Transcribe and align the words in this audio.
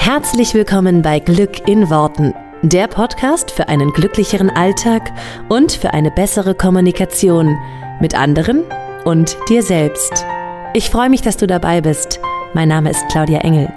Herzlich 0.00 0.54
willkommen 0.54 1.02
bei 1.02 1.18
Glück 1.18 1.68
in 1.68 1.90
Worten, 1.90 2.32
der 2.62 2.86
Podcast 2.86 3.50
für 3.50 3.68
einen 3.68 3.92
glücklicheren 3.92 4.48
Alltag 4.48 5.12
und 5.50 5.72
für 5.72 5.92
eine 5.92 6.10
bessere 6.10 6.54
Kommunikation 6.54 7.58
mit 8.00 8.14
anderen 8.14 8.64
und 9.04 9.36
dir 9.50 9.62
selbst. 9.62 10.24
Ich 10.72 10.88
freue 10.88 11.10
mich, 11.10 11.20
dass 11.20 11.36
du 11.36 11.46
dabei 11.46 11.82
bist. 11.82 12.20
Mein 12.54 12.68
Name 12.68 12.90
ist 12.90 13.06
Claudia 13.10 13.40
Engel. 13.40 13.70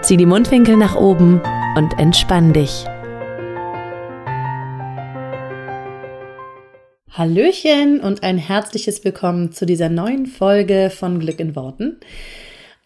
Zieh 0.00 0.16
die 0.16 0.24
Mundwinkel 0.24 0.78
nach 0.78 0.96
oben 0.96 1.42
und 1.76 1.98
entspann 1.98 2.54
dich. 2.54 2.86
Hallöchen 7.10 8.00
und 8.00 8.22
ein 8.22 8.38
herzliches 8.38 9.04
Willkommen 9.04 9.52
zu 9.52 9.66
dieser 9.66 9.90
neuen 9.90 10.26
Folge 10.26 10.90
von 10.90 11.18
Glück 11.18 11.40
in 11.40 11.54
Worten. 11.54 11.98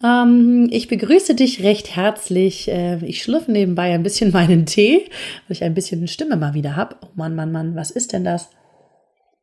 Ähm, 0.03 0.67
ich 0.71 0.87
begrüße 0.87 1.35
dich 1.35 1.63
recht 1.63 1.95
herzlich. 1.95 2.67
Äh, 2.67 3.03
ich 3.05 3.21
schlürfe 3.21 3.51
nebenbei 3.51 3.93
ein 3.93 4.03
bisschen 4.03 4.31
meinen 4.33 4.65
Tee, 4.65 5.09
weil 5.47 5.57
ich 5.57 5.63
ein 5.63 5.73
bisschen 5.73 6.07
Stimme 6.07 6.37
mal 6.37 6.53
wieder 6.53 6.75
habe. 6.75 6.95
Oh 7.01 7.09
Mann, 7.15 7.35
Mann, 7.35 7.51
Mann, 7.51 7.75
was 7.75 7.91
ist 7.91 8.13
denn 8.13 8.23
das? 8.23 8.49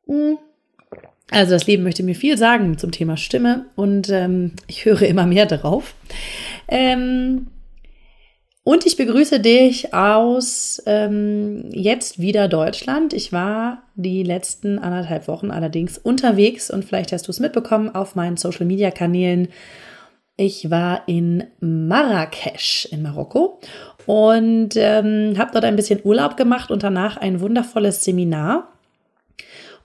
Hm. 0.06 0.38
Also 1.30 1.52
das 1.52 1.66
Leben 1.66 1.82
möchte 1.82 2.02
mir 2.02 2.14
viel 2.14 2.38
sagen 2.38 2.78
zum 2.78 2.90
Thema 2.90 3.18
Stimme 3.18 3.66
und 3.76 4.08
ähm, 4.08 4.52
ich 4.66 4.86
höre 4.86 5.02
immer 5.02 5.26
mehr 5.26 5.44
darauf. 5.44 5.94
Ähm, 6.68 7.48
und 8.64 8.84
ich 8.86 8.96
begrüße 8.96 9.40
dich 9.40 9.94
aus 9.94 10.82
ähm, 10.86 11.70
jetzt 11.70 12.18
wieder 12.18 12.48
Deutschland. 12.48 13.12
Ich 13.12 13.32
war 13.32 13.82
die 13.94 14.22
letzten 14.22 14.78
anderthalb 14.78 15.28
Wochen 15.28 15.50
allerdings 15.50 15.96
unterwegs 15.96 16.70
und 16.70 16.84
vielleicht 16.84 17.12
hast 17.12 17.28
du 17.28 17.30
es 17.30 17.40
mitbekommen 17.40 17.94
auf 17.94 18.14
meinen 18.14 18.36
Social-Media-Kanälen 18.36 19.48
ich 20.38 20.70
war 20.70 21.02
in 21.08 21.44
Marrakesch 21.60 22.86
in 22.92 23.02
Marokko 23.02 23.58
und 24.06 24.70
ähm, 24.76 25.34
habe 25.36 25.50
dort 25.52 25.64
ein 25.64 25.74
bisschen 25.74 26.00
Urlaub 26.04 26.36
gemacht 26.36 26.70
und 26.70 26.84
danach 26.84 27.16
ein 27.16 27.40
wundervolles 27.40 28.04
Seminar. 28.04 28.72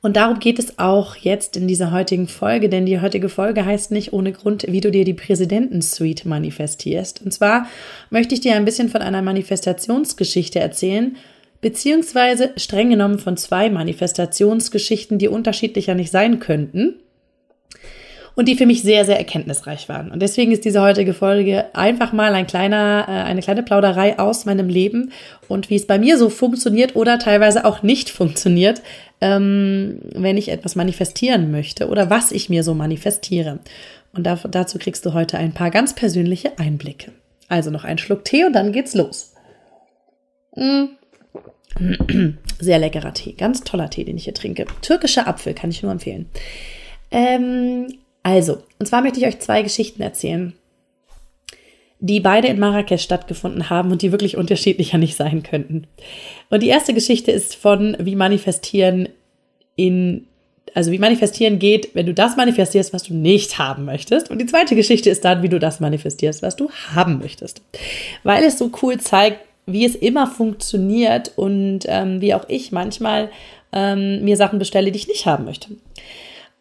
Und 0.01 0.15
darum 0.15 0.39
geht 0.39 0.59
es 0.59 0.77
auch 0.77 1.15
jetzt 1.15 1.57
in 1.57 1.67
dieser 1.67 1.91
heutigen 1.91 2.27
Folge, 2.27 2.69
denn 2.69 2.85
die 2.85 3.01
heutige 3.01 3.29
Folge 3.29 3.65
heißt 3.65 3.89
nicht 3.91 4.13
ohne 4.13 4.31
Grund, 4.31 4.65
wie 4.67 4.81
du 4.81 4.91
dir 4.91 5.05
die 5.05 5.15
Präsidentensuite 5.15 6.27
manifestierst. 6.27 7.23
Und 7.23 7.31
zwar 7.31 7.65
möchte 8.11 8.35
ich 8.35 8.41
dir 8.41 8.55
ein 8.55 8.65
bisschen 8.65 8.89
von 8.89 9.01
einer 9.01 9.23
Manifestationsgeschichte 9.23 10.59
erzählen, 10.59 11.15
beziehungsweise 11.61 12.51
streng 12.57 12.91
genommen 12.91 13.17
von 13.17 13.37
zwei 13.37 13.71
Manifestationsgeschichten, 13.71 15.17
die 15.17 15.29
unterschiedlicher 15.29 15.95
nicht 15.95 16.11
sein 16.11 16.39
könnten 16.39 16.99
und 18.35 18.47
die 18.47 18.55
für 18.55 18.65
mich 18.65 18.81
sehr, 18.81 19.05
sehr 19.05 19.17
erkenntnisreich 19.17 19.89
waren. 19.89 20.11
Und 20.11 20.21
deswegen 20.21 20.51
ist 20.51 20.65
diese 20.65 20.81
heutige 20.81 21.13
Folge 21.13 21.65
einfach 21.73 22.13
mal 22.13 22.33
ein 22.33 22.47
kleiner, 22.47 23.05
äh, 23.07 23.11
eine 23.11 23.41
kleine 23.41 23.63
Plauderei 23.63 24.17
aus 24.17 24.45
meinem 24.45 24.69
Leben 24.69 25.11
und 25.47 25.69
wie 25.69 25.75
es 25.75 25.87
bei 25.87 25.99
mir 25.99 26.17
so 26.17 26.29
funktioniert 26.29 26.95
oder 26.95 27.19
teilweise 27.19 27.65
auch 27.65 27.83
nicht 27.83 28.09
funktioniert, 28.09 28.81
ähm, 29.21 29.99
wenn 30.15 30.37
ich 30.37 30.49
etwas 30.49 30.75
manifestieren 30.75 31.51
möchte 31.51 31.87
oder 31.87 32.09
was 32.09 32.31
ich 32.31 32.49
mir 32.49 32.63
so 32.63 32.73
manifestiere. 32.73 33.59
Und 34.13 34.25
da, 34.25 34.35
dazu 34.35 34.77
kriegst 34.77 35.05
du 35.05 35.13
heute 35.13 35.37
ein 35.37 35.53
paar 35.53 35.71
ganz 35.71 35.93
persönliche 35.93 36.57
Einblicke. 36.57 37.11
Also 37.49 37.71
noch 37.71 37.83
ein 37.83 37.97
Schluck 37.97 38.25
Tee 38.25 38.45
und 38.45 38.53
dann 38.53 38.71
geht's 38.71 38.95
los. 38.95 39.33
Mm. 40.55 40.85
Sehr 42.59 42.77
leckerer 42.77 43.13
Tee, 43.13 43.33
ganz 43.33 43.63
toller 43.63 43.89
Tee, 43.89 44.03
den 44.03 44.17
ich 44.17 44.25
hier 44.25 44.33
trinke. 44.33 44.65
Türkischer 44.81 45.27
Apfel 45.27 45.53
kann 45.55 45.71
ich 45.71 45.81
nur 45.81 45.91
empfehlen. 45.91 46.27
Ähm, 47.09 47.87
also, 48.23 48.63
und 48.79 48.85
zwar 48.85 49.01
möchte 49.01 49.19
ich 49.19 49.27
euch 49.27 49.39
zwei 49.39 49.61
Geschichten 49.61 50.01
erzählen, 50.01 50.53
die 51.99 52.19
beide 52.19 52.47
in 52.47 52.59
Marrakesch 52.59 53.03
stattgefunden 53.03 53.69
haben 53.69 53.91
und 53.91 54.01
die 54.01 54.11
wirklich 54.11 54.35
unterschiedlicher 54.35 54.97
nicht 54.97 55.15
sein 55.15 55.43
könnten. 55.43 55.87
Und 56.49 56.63
die 56.63 56.67
erste 56.67 56.93
Geschichte 56.93 57.31
ist 57.31 57.55
von 57.55 57.95
wie 57.99 58.15
manifestieren 58.15 59.09
in 59.75 60.27
also 60.75 60.91
wie 60.91 60.97
manifestieren 60.97 61.59
geht, 61.59 61.93
wenn 61.93 62.07
du 62.07 62.13
das 62.13 62.35
manifestierst, 62.35 62.93
was 62.93 63.03
du 63.03 63.13
nicht 63.13 63.59
haben 63.59 63.85
möchtest. 63.85 64.31
Und 64.31 64.39
die 64.39 64.47
zweite 64.47 64.75
Geschichte 64.75 65.09
ist 65.09 65.23
dann, 65.23 65.43
wie 65.43 65.49
du 65.49 65.59
das 65.59 65.79
manifestierst, 65.79 66.41
was 66.41 66.55
du 66.55 66.71
haben 66.95 67.19
möchtest. 67.19 67.61
Weil 68.23 68.43
es 68.43 68.57
so 68.57 68.71
cool 68.81 68.99
zeigt, 68.99 69.39
wie 69.65 69.85
es 69.85 69.95
immer 69.95 70.25
funktioniert 70.25 71.31
und 71.35 71.81
ähm, 71.85 72.21
wie 72.21 72.33
auch 72.33 72.45
ich 72.47 72.71
manchmal 72.71 73.29
ähm, 73.71 74.23
mir 74.23 74.35
Sachen 74.35 74.57
bestelle, 74.57 74.91
die 74.91 74.97
ich 74.97 75.07
nicht 75.07 75.25
haben 75.25 75.45
möchte. 75.45 75.69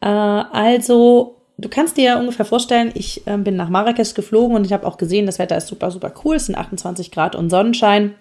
Äh, 0.00 0.06
also 0.06 1.36
du 1.62 1.68
kannst 1.68 1.96
dir 1.96 2.04
ja 2.04 2.20
ungefähr 2.20 2.44
vorstellen, 2.44 2.92
ich 2.94 3.26
äh, 3.26 3.38
bin 3.38 3.56
nach 3.56 3.70
Marrakesch 3.70 4.14
geflogen 4.14 4.56
und 4.56 4.66
ich 4.66 4.72
habe 4.72 4.86
auch 4.86 4.98
gesehen, 4.98 5.26
das 5.26 5.38
Wetter 5.38 5.56
ist 5.56 5.68
super, 5.68 5.90
super 5.90 6.12
cool. 6.24 6.36
Es 6.36 6.46
sind 6.46 6.56
28 6.56 7.10
Grad 7.10 7.34
und 7.34 7.50
Sonnenschein. 7.50 8.14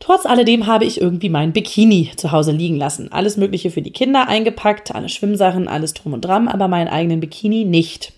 Trotz 0.00 0.26
alledem 0.26 0.66
habe 0.66 0.84
ich 0.84 1.00
irgendwie 1.00 1.30
mein 1.30 1.52
Bikini 1.52 2.10
zu 2.16 2.30
Hause 2.30 2.52
liegen 2.52 2.76
lassen. 2.76 3.10
Alles 3.10 3.36
Mögliche 3.36 3.70
für 3.70 3.80
die 3.80 3.92
Kinder 3.92 4.28
eingepackt, 4.28 4.94
alle 4.94 5.08
Schwimmsachen, 5.08 5.66
alles 5.66 5.94
drum 5.94 6.12
und 6.12 6.24
dran, 6.24 6.48
aber 6.48 6.68
meinen 6.68 6.88
eigenen 6.88 7.20
Bikini 7.20 7.64
nicht. 7.64 8.12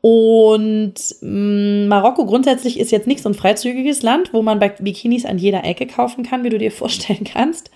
Und 0.00 0.94
mh, 1.20 1.28
mm, 1.28 1.88
Marokko 1.88 2.26
grundsätzlich 2.26 2.78
ist 2.78 2.90
jetzt 2.90 3.06
nicht 3.06 3.22
so 3.22 3.28
ein 3.28 3.34
freizügiges 3.34 4.02
Land, 4.02 4.32
wo 4.32 4.42
man 4.42 4.58
Bikinis 4.58 5.24
an 5.24 5.38
jeder 5.38 5.64
Ecke 5.64 5.86
kaufen 5.86 6.24
kann, 6.24 6.44
wie 6.44 6.50
du 6.50 6.58
dir 6.58 6.72
vorstellen 6.72 7.24
kannst. 7.24 7.70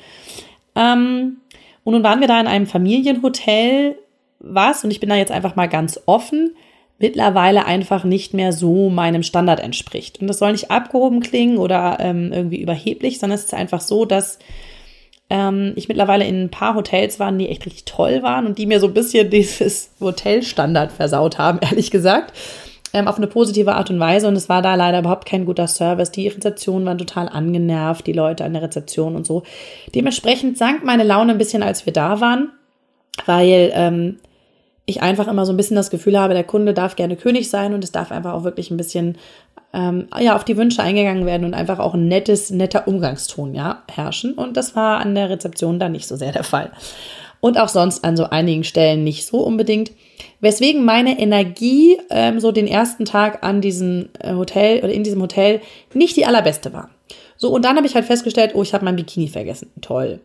Ähm, 0.75 1.39
und 1.85 1.95
nun 1.95 2.03
waren 2.03 2.21
wir 2.21 2.29
da 2.29 2.41
in 2.41 2.47
einem 2.47 2.67
Familienhotel 2.67 3.97
was, 4.41 4.85
und 4.85 4.91
ich 4.91 5.01
bin 5.01 5.09
da 5.09 5.17
jetzt 5.17 5.33
einfach 5.33 5.57
mal 5.57 5.69
ganz 5.69 6.01
offen, 6.07 6.55
mittlerweile 6.99 7.65
einfach 7.65 8.05
nicht 8.05 8.35
mehr 8.35 8.53
so 8.53 8.91
meinem 8.91 9.23
Standard 9.23 9.61
entspricht. 9.61 10.21
Und 10.21 10.27
das 10.27 10.39
soll 10.39 10.53
nicht 10.53 10.71
abgehoben 10.71 11.21
klingen 11.21 11.59
oder 11.59 11.99
ähm, 12.01 12.33
irgendwie 12.33 12.61
überheblich, 12.61 13.19
sondern 13.19 13.39
es 13.39 13.45
ist 13.45 13.55
einfach 13.55 13.81
so, 13.81 14.05
dass 14.05 14.39
ähm, 15.31 15.73
ich 15.77 15.89
mittlerweile 15.89 16.27
in 16.27 16.45
ein 16.45 16.51
paar 16.51 16.75
Hotels 16.75 17.21
war, 17.21 17.31
die 17.33 17.49
echt 17.49 17.67
richtig 17.67 17.85
toll 17.85 18.23
waren 18.23 18.47
und 18.47 18.59
die 18.59 18.67
mir 18.67 18.81
so 18.81 18.89
ein 18.89 18.95
bisschen 18.95 19.31
dieses 19.31 19.91
Hotelstandard 20.01 20.93
versaut 20.93 21.39
haben, 21.39 21.59
ehrlich 21.63 21.91
gesagt. 21.91 22.33
Ähm, 22.95 23.07
auf 23.07 23.19
eine 23.19 23.27
positive 23.27 23.75
Art 23.75 23.91
und 23.91 24.01
Weise 24.01 24.29
und 24.29 24.35
es 24.35 24.49
war 24.49 24.63
da 24.63 24.75
leider 24.75 25.01
überhaupt 25.01 25.27
kein 25.29 25.45
guter 25.45 25.67
Service. 25.67 26.11
Die 26.11 26.27
Rezeptionen 26.27 26.87
waren 26.87 26.97
total 26.97 27.29
angenervt, 27.29 28.07
die 28.07 28.15
Leute 28.15 28.47
an 28.47 28.55
der 28.55 28.63
Rezeption 28.63 29.15
und 29.15 29.27
so. 29.27 29.43
Dementsprechend 29.95 30.57
sank 30.57 30.85
meine 30.85 31.05
Laune 31.05 31.33
ein 31.33 31.39
bisschen, 31.39 31.63
als 31.63 31.85
wir 31.85 31.93
da 31.93 32.23
waren, 32.23 32.51
weil 33.27 33.71
ähm, 33.75 34.17
ich 34.89 35.03
einfach 35.03 35.29
immer 35.29 35.45
so 35.45 35.53
ein 35.53 35.57
bisschen 35.57 35.77
das 35.77 35.91
Gefühl 35.91 36.19
habe, 36.19 36.33
der 36.33 36.45
Kunde 36.45 36.73
darf 36.73 36.97
gerne 36.97 37.17
König 37.17 37.51
sein 37.51 37.75
und 37.75 37.85
es 37.85 37.93
darf 37.93 38.11
einfach 38.11 38.33
auch 38.33 38.45
wirklich 38.45 38.71
ein 38.71 38.79
bisschen 38.79 39.19
ähm, 39.75 40.09
ja, 40.19 40.35
auf 40.35 40.45
die 40.45 40.57
Wünsche 40.57 40.83
eingegangen 40.83 41.27
werden 41.27 41.45
und 41.45 41.53
einfach 41.53 41.79
auch 41.79 41.93
ein 41.93 42.09
nettes, 42.09 42.51
netter 42.51 42.89
Umgangston 42.89 43.55
ja, 43.55 43.83
herrschen. 43.91 44.33
Und 44.33 44.57
das 44.57 44.75
war 44.75 45.01
an 45.01 45.15
der 45.15 45.29
Rezeption 45.29 45.79
dann 45.79 45.93
nicht 45.93 46.09
so 46.09 46.17
sehr 46.17 46.33
der 46.33 46.43
Fall. 46.43 46.73
Und 47.41 47.61
auch 47.61 47.69
sonst 47.69 48.03
an 48.03 48.17
so 48.17 48.25
einigen 48.25 48.65
Stellen 48.65 49.05
nicht 49.05 49.27
so 49.27 49.41
unbedingt. 49.41 49.93
Weswegen 50.41 50.85
meine 50.85 51.21
Energie 51.21 51.99
ähm, 52.09 52.41
so 52.41 52.51
den 52.51 52.67
ersten 52.67 53.05
Tag 53.05 53.45
an 53.45 53.61
diesem 53.61 54.09
äh, 54.21 54.33
Hotel 54.33 54.79
oder 54.79 54.93
in 54.93 55.05
diesem 55.05 55.21
Hotel 55.21 55.61
nicht 55.93 56.17
die 56.17 56.25
allerbeste 56.25 56.73
war. 56.73 56.89
So, 57.37 57.51
und 57.51 57.65
dann 57.65 57.77
habe 57.77 57.87
ich 57.87 57.95
halt 57.95 58.07
festgestellt, 58.07 58.53
oh, 58.55 58.63
ich 58.63 58.73
habe 58.73 58.85
mein 58.87 58.97
Bikini 58.97 59.29
vergessen. 59.29 59.71
Toll 59.83 60.21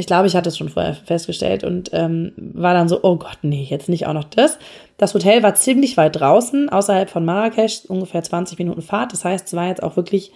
ich 0.00 0.06
glaube, 0.06 0.26
ich 0.26 0.34
hatte 0.34 0.48
es 0.48 0.56
schon 0.56 0.70
vorher 0.70 0.94
festgestellt 0.94 1.62
und 1.62 1.90
ähm, 1.92 2.32
war 2.36 2.72
dann 2.72 2.88
so, 2.88 3.00
oh 3.02 3.16
Gott, 3.16 3.38
nee, 3.42 3.66
jetzt 3.68 3.90
nicht 3.90 4.06
auch 4.06 4.14
noch 4.14 4.24
das. 4.24 4.58
Das 4.96 5.12
Hotel 5.12 5.42
war 5.42 5.54
ziemlich 5.54 5.98
weit 5.98 6.18
draußen, 6.18 6.70
außerhalb 6.70 7.10
von 7.10 7.24
Marrakesch, 7.24 7.82
ungefähr 7.86 8.22
20 8.22 8.58
Minuten 8.58 8.80
Fahrt. 8.80 9.12
Das 9.12 9.26
heißt, 9.26 9.48
es 9.48 9.52
war 9.52 9.68
jetzt 9.68 9.82
auch 9.82 9.96
wirklich 9.96 10.32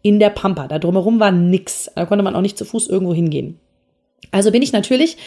in 0.00 0.18
der 0.18 0.30
Pampa. 0.30 0.66
Da 0.66 0.78
drumherum 0.78 1.20
war 1.20 1.30
nix. 1.30 1.90
Da 1.94 2.06
konnte 2.06 2.24
man 2.24 2.34
auch 2.34 2.40
nicht 2.40 2.56
zu 2.56 2.64
Fuß 2.64 2.88
irgendwo 2.88 3.12
hingehen. 3.12 3.60
Also 4.30 4.50
bin 4.50 4.62
ich 4.62 4.72
natürlich 4.72 5.18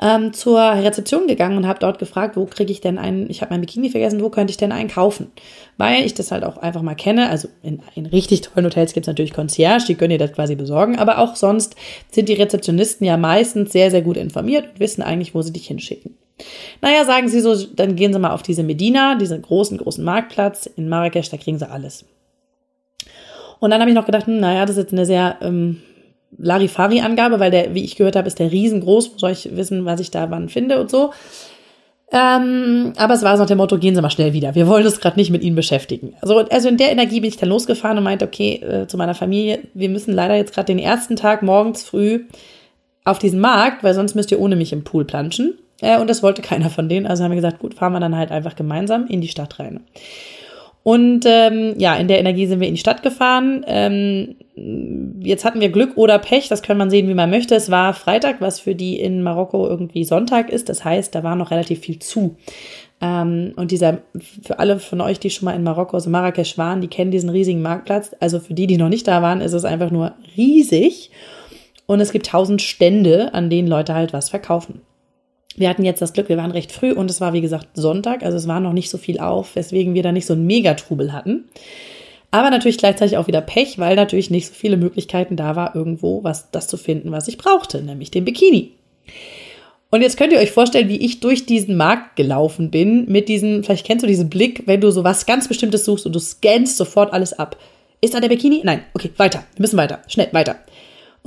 ähm, 0.00 0.32
zur 0.32 0.60
Rezeption 0.60 1.26
gegangen 1.26 1.56
und 1.56 1.66
habe 1.66 1.80
dort 1.80 1.98
gefragt, 1.98 2.36
wo 2.36 2.46
kriege 2.46 2.70
ich 2.70 2.80
denn 2.80 2.98
einen, 2.98 3.28
ich 3.30 3.42
habe 3.42 3.52
mein 3.52 3.60
Bikini 3.60 3.90
vergessen, 3.90 4.22
wo 4.22 4.30
könnte 4.30 4.50
ich 4.50 4.56
denn 4.56 4.72
einen 4.72 4.88
kaufen? 4.88 5.32
Weil 5.76 6.04
ich 6.04 6.14
das 6.14 6.30
halt 6.30 6.44
auch 6.44 6.56
einfach 6.56 6.82
mal 6.82 6.94
kenne. 6.94 7.28
Also 7.28 7.48
in, 7.62 7.82
in 7.94 8.06
richtig 8.06 8.42
tollen 8.42 8.66
Hotels 8.66 8.92
gibt 8.92 9.04
es 9.04 9.08
natürlich 9.08 9.32
Concierge, 9.32 9.84
die 9.86 9.94
können 9.94 10.10
dir 10.10 10.18
das 10.18 10.32
quasi 10.32 10.54
besorgen, 10.54 10.98
aber 10.98 11.18
auch 11.18 11.36
sonst 11.36 11.76
sind 12.10 12.28
die 12.28 12.34
Rezeptionisten 12.34 13.06
ja 13.06 13.16
meistens 13.16 13.72
sehr, 13.72 13.90
sehr 13.90 14.02
gut 14.02 14.16
informiert 14.16 14.68
und 14.72 14.80
wissen 14.80 15.02
eigentlich, 15.02 15.34
wo 15.34 15.42
sie 15.42 15.52
dich 15.52 15.66
hinschicken. 15.66 16.16
Naja, 16.80 17.04
sagen 17.04 17.28
sie 17.28 17.40
so, 17.40 17.54
dann 17.74 17.96
gehen 17.96 18.12
sie 18.12 18.18
mal 18.18 18.30
auf 18.30 18.42
diese 18.42 18.62
Medina, 18.62 19.16
diesen 19.16 19.42
großen, 19.42 19.78
großen 19.78 20.04
Marktplatz 20.04 20.66
in 20.66 20.88
Marrakesch, 20.88 21.30
da 21.30 21.36
kriegen 21.36 21.58
sie 21.58 21.68
alles. 21.68 22.04
Und 23.60 23.70
dann 23.70 23.80
habe 23.80 23.90
ich 23.90 23.96
noch 23.96 24.06
gedacht, 24.06 24.26
hm, 24.26 24.38
naja, 24.38 24.64
das 24.64 24.76
ist 24.76 24.82
jetzt 24.84 24.92
eine 24.92 25.06
sehr 25.06 25.38
ähm, 25.40 25.82
Larifari-Angabe, 26.36 27.40
weil 27.40 27.50
der, 27.50 27.74
wie 27.74 27.84
ich 27.84 27.96
gehört 27.96 28.16
habe, 28.16 28.28
ist 28.28 28.38
der 28.38 28.52
riesengroß. 28.52 29.12
Soll 29.16 29.32
ich 29.32 29.56
wissen, 29.56 29.84
was 29.84 30.00
ich 30.00 30.10
da 30.10 30.30
wann 30.30 30.48
finde 30.48 30.80
und 30.80 30.90
so. 30.90 31.12
Ähm, 32.10 32.94
aber 32.96 33.14
es 33.14 33.22
war 33.22 33.36
so 33.36 33.42
nach 33.42 33.48
dem 33.48 33.58
Motto, 33.58 33.78
gehen 33.78 33.94
Sie 33.94 34.00
mal 34.00 34.10
schnell 34.10 34.32
wieder. 34.32 34.54
Wir 34.54 34.66
wollen 34.66 34.86
uns 34.86 35.00
gerade 35.00 35.18
nicht 35.18 35.30
mit 35.30 35.42
Ihnen 35.42 35.56
beschäftigen. 35.56 36.14
Also, 36.22 36.38
also 36.38 36.68
in 36.68 36.78
der 36.78 36.90
Energie 36.90 37.20
bin 37.20 37.28
ich 37.28 37.36
dann 37.36 37.50
losgefahren 37.50 37.98
und 37.98 38.04
meinte, 38.04 38.24
okay, 38.24 38.54
äh, 38.62 38.86
zu 38.86 38.96
meiner 38.96 39.14
Familie, 39.14 39.60
wir 39.74 39.90
müssen 39.90 40.14
leider 40.14 40.34
jetzt 40.34 40.54
gerade 40.54 40.66
den 40.66 40.78
ersten 40.78 41.16
Tag 41.16 41.42
morgens 41.42 41.82
früh 41.82 42.24
auf 43.04 43.18
diesen 43.18 43.40
Markt, 43.40 43.84
weil 43.84 43.94
sonst 43.94 44.14
müsst 44.14 44.30
ihr 44.30 44.40
ohne 44.40 44.56
mich 44.56 44.72
im 44.72 44.84
Pool 44.84 45.04
planschen. 45.04 45.58
Äh, 45.82 45.98
und 45.98 46.08
das 46.08 46.22
wollte 46.22 46.40
keiner 46.40 46.70
von 46.70 46.88
denen. 46.88 47.06
Also 47.06 47.24
haben 47.24 47.30
wir 47.30 47.36
gesagt, 47.36 47.58
gut, 47.58 47.74
fahren 47.74 47.92
wir 47.92 48.00
dann 48.00 48.16
halt 48.16 48.30
einfach 48.30 48.56
gemeinsam 48.56 49.06
in 49.06 49.20
die 49.20 49.28
Stadt 49.28 49.58
rein. 49.58 49.80
Und 50.88 51.26
ähm, 51.26 51.74
ja, 51.76 51.96
in 51.96 52.08
der 52.08 52.18
Energie 52.18 52.46
sind 52.46 52.60
wir 52.60 52.66
in 52.66 52.72
die 52.72 52.80
Stadt 52.80 53.02
gefahren. 53.02 53.62
Ähm, 53.66 54.36
jetzt 55.20 55.44
hatten 55.44 55.60
wir 55.60 55.68
Glück 55.68 55.98
oder 55.98 56.18
Pech, 56.18 56.48
das 56.48 56.62
kann 56.62 56.78
man 56.78 56.88
sehen, 56.88 57.08
wie 57.08 57.14
man 57.14 57.28
möchte. 57.28 57.54
Es 57.54 57.70
war 57.70 57.92
Freitag, 57.92 58.40
was 58.40 58.58
für 58.58 58.74
die 58.74 58.98
in 58.98 59.22
Marokko 59.22 59.68
irgendwie 59.68 60.04
Sonntag 60.04 60.48
ist. 60.48 60.70
Das 60.70 60.86
heißt, 60.86 61.14
da 61.14 61.22
war 61.22 61.36
noch 61.36 61.50
relativ 61.50 61.80
viel 61.80 61.98
zu. 61.98 62.36
Ähm, 63.02 63.52
und 63.56 63.70
dieser, 63.70 63.98
für 64.42 64.60
alle 64.60 64.78
von 64.78 65.02
euch, 65.02 65.20
die 65.20 65.28
schon 65.28 65.44
mal 65.44 65.54
in 65.54 65.62
Marokko, 65.62 65.98
also 65.98 66.08
Marrakesch 66.08 66.56
waren, 66.56 66.80
die 66.80 66.88
kennen 66.88 67.10
diesen 67.10 67.28
riesigen 67.28 67.60
Marktplatz. 67.60 68.16
Also 68.18 68.40
für 68.40 68.54
die, 68.54 68.66
die 68.66 68.78
noch 68.78 68.88
nicht 68.88 69.06
da 69.06 69.20
waren, 69.20 69.42
ist 69.42 69.52
es 69.52 69.66
einfach 69.66 69.90
nur 69.90 70.14
riesig. 70.38 71.10
Und 71.84 72.00
es 72.00 72.12
gibt 72.12 72.28
tausend 72.28 72.62
Stände, 72.62 73.34
an 73.34 73.50
denen 73.50 73.68
Leute 73.68 73.92
halt 73.92 74.14
was 74.14 74.30
verkaufen. 74.30 74.80
Wir 75.58 75.68
hatten 75.68 75.84
jetzt 75.84 76.02
das 76.02 76.12
Glück, 76.12 76.28
wir 76.28 76.36
waren 76.36 76.50
recht 76.50 76.72
früh 76.72 76.92
und 76.92 77.10
es 77.10 77.20
war 77.20 77.32
wie 77.32 77.40
gesagt 77.40 77.68
Sonntag, 77.74 78.22
also 78.22 78.36
es 78.36 78.48
war 78.48 78.60
noch 78.60 78.72
nicht 78.72 78.90
so 78.90 78.98
viel 78.98 79.18
auf, 79.18 79.56
weswegen 79.56 79.94
wir 79.94 80.02
da 80.02 80.12
nicht 80.12 80.26
so 80.26 80.34
einen 80.34 80.46
Megatrubel 80.46 81.12
hatten. 81.12 81.44
Aber 82.30 82.50
natürlich 82.50 82.78
gleichzeitig 82.78 83.16
auch 83.16 83.26
wieder 83.26 83.40
Pech, 83.40 83.78
weil 83.78 83.96
natürlich 83.96 84.30
nicht 84.30 84.48
so 84.48 84.54
viele 84.54 84.76
Möglichkeiten 84.76 85.36
da 85.36 85.56
war, 85.56 85.74
irgendwo 85.74 86.22
was 86.24 86.50
das 86.50 86.68
zu 86.68 86.76
finden, 86.76 87.10
was 87.10 87.28
ich 87.28 87.38
brauchte, 87.38 87.82
nämlich 87.82 88.10
den 88.10 88.24
Bikini. 88.24 88.72
Und 89.90 90.02
jetzt 90.02 90.18
könnt 90.18 90.34
ihr 90.34 90.38
euch 90.38 90.50
vorstellen, 90.50 90.90
wie 90.90 91.00
ich 91.00 91.20
durch 91.20 91.46
diesen 91.46 91.76
Markt 91.76 92.16
gelaufen 92.16 92.70
bin, 92.70 93.10
mit 93.10 93.28
diesem, 93.28 93.64
vielleicht 93.64 93.86
kennst 93.86 94.02
du 94.02 94.06
diesen 94.06 94.28
Blick, 94.28 94.64
wenn 94.66 94.82
du 94.82 94.90
so 94.90 95.02
was 95.02 95.24
ganz 95.24 95.48
Bestimmtes 95.48 95.86
suchst 95.86 96.04
und 96.04 96.14
du 96.14 96.20
scannst 96.20 96.76
sofort 96.76 97.12
alles 97.14 97.32
ab. 97.32 97.56
Ist 98.02 98.12
da 98.12 98.20
der 98.20 98.28
Bikini? 98.28 98.60
Nein. 98.64 98.82
Okay, 98.92 99.10
weiter. 99.16 99.44
Wir 99.56 99.62
müssen 99.62 99.78
weiter. 99.78 100.00
Schnell, 100.06 100.28
weiter. 100.32 100.56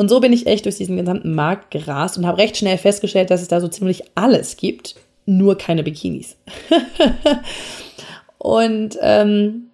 Und 0.01 0.09
so 0.09 0.19
bin 0.19 0.33
ich 0.33 0.48
echt 0.48 0.65
durch 0.65 0.77
diesen 0.77 0.98
gesamten 0.98 1.36
Markt 1.36 1.69
gerast 1.69 2.18
und 2.18 2.25
habe 2.25 2.39
recht 2.39 2.57
schnell 2.57 2.80
festgestellt, 2.80 3.30
dass 3.30 3.44
es 3.44 3.50
da 3.50 3.62
so 3.62 3.68
ziemlich 3.68 4.01
alles 4.15 4.57
gibt, 4.57 4.95
nur 5.27 5.59
keine 5.59 5.83
Bikinis. 5.83 6.38
und 8.39 8.98
ähm, 9.00 9.68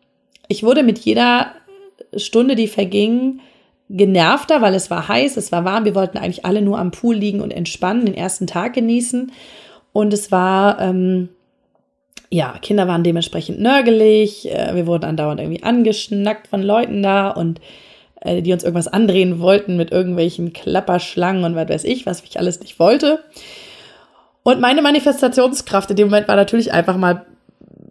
ich 0.50 0.64
wurde 0.64 0.84
mit 0.84 1.00
jeder 1.00 1.54
Stunde, 2.14 2.56
die 2.56 2.68
verging, 2.68 3.40
genervter, 3.90 4.62
weil 4.62 4.76
es 4.76 4.92
war 4.92 5.08
heiß, 5.08 5.38
es 5.38 5.54
war 5.54 5.64
warm. 5.64 5.86
Wir 5.86 5.96
wollten 5.96 6.18
eigentlich 6.18 6.44
alle 6.44 6.62
nur 6.62 6.78
am 6.78 6.92
Pool 6.92 7.16
liegen 7.16 7.40
und 7.40 7.52
entspannen, 7.52 8.06
den 8.06 8.14
ersten 8.14 8.48
Tag 8.48 8.74
genießen. 8.74 9.32
Und 9.94 10.14
es 10.14 10.30
war, 10.30 10.82
ähm, 10.82 11.30
ja, 12.30 12.58
Kinder 12.62 12.86
waren 12.90 13.06
dementsprechend 13.06 13.62
nörgelig. 13.62 14.52
Äh, 14.52 14.76
wir 14.76 14.88
wurden 14.88 15.06
andauernd 15.06 15.40
irgendwie 15.40 15.64
angeschnackt 15.64 16.50
von 16.50 16.62
Leuten 16.62 17.02
da 17.02 17.30
und 17.30 17.62
äh, 18.28 18.42
die 18.42 18.54
uns 18.54 18.64
irgendwas 18.64 18.88
andrehen 18.88 19.40
wollten 19.40 19.78
mit 19.78 19.92
irgendwelchen 19.92 20.54
Klapperschlangen 20.54 21.44
und 21.44 21.56
was 21.56 21.70
weiß 21.70 21.84
ich, 21.86 22.06
was 22.06 22.22
ich 22.24 22.38
alles 22.38 22.60
nicht 22.60 22.80
wollte. 22.80 23.24
Und 24.44 24.62
meine 24.62 24.82
Manifestationskraft 24.82 25.90
in 25.90 25.98
dem 25.98 26.08
Moment 26.08 26.28
war 26.28 26.36
natürlich 26.36 26.72
einfach 26.72 26.98
mal 26.98 27.26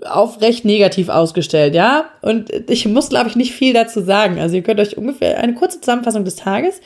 auf 0.05 0.41
recht 0.41 0.65
negativ 0.65 1.09
ausgestellt, 1.09 1.75
ja. 1.75 2.07
Und 2.23 2.51
ich 2.71 2.87
muss, 2.87 3.09
glaube 3.09 3.29
ich, 3.29 3.37
nicht 3.37 3.53
viel 3.53 3.73
dazu 3.73 4.01
sagen. 4.01 4.39
Also 4.39 4.57
ihr 4.57 4.63
könnt 4.63 4.81
euch 4.81 4.97
ungefähr 4.97 5.39
eine 5.39 5.55
kurze 5.55 5.81
Zusammenfassung 5.81 6.25
des 6.25 6.37
Tages. 6.37 6.81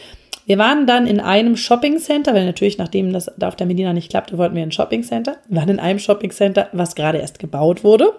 Wir 0.46 0.58
waren 0.58 0.86
dann 0.86 1.06
in 1.06 1.20
einem 1.20 1.56
Shopping 1.56 1.98
Center, 1.98 2.34
weil 2.34 2.44
natürlich, 2.44 2.78
nachdem 2.78 3.12
das 3.12 3.30
da 3.36 3.48
auf 3.48 3.56
der 3.56 3.68
Medina 3.68 3.92
nicht 3.92 4.10
klappte, 4.10 4.38
wollten 4.38 4.56
wir 4.56 4.62
ein 4.62 4.72
Shopping 4.72 5.04
Center. 5.04 5.36
Wir 5.48 5.58
waren 5.58 5.68
in 5.68 5.78
einem 5.78 5.98
Shopping 5.98 6.32
Center, 6.32 6.68
was 6.72 6.96
gerade 6.96 7.18
erst 7.18 7.38
gebaut 7.38 7.84
wurde. 7.84 8.12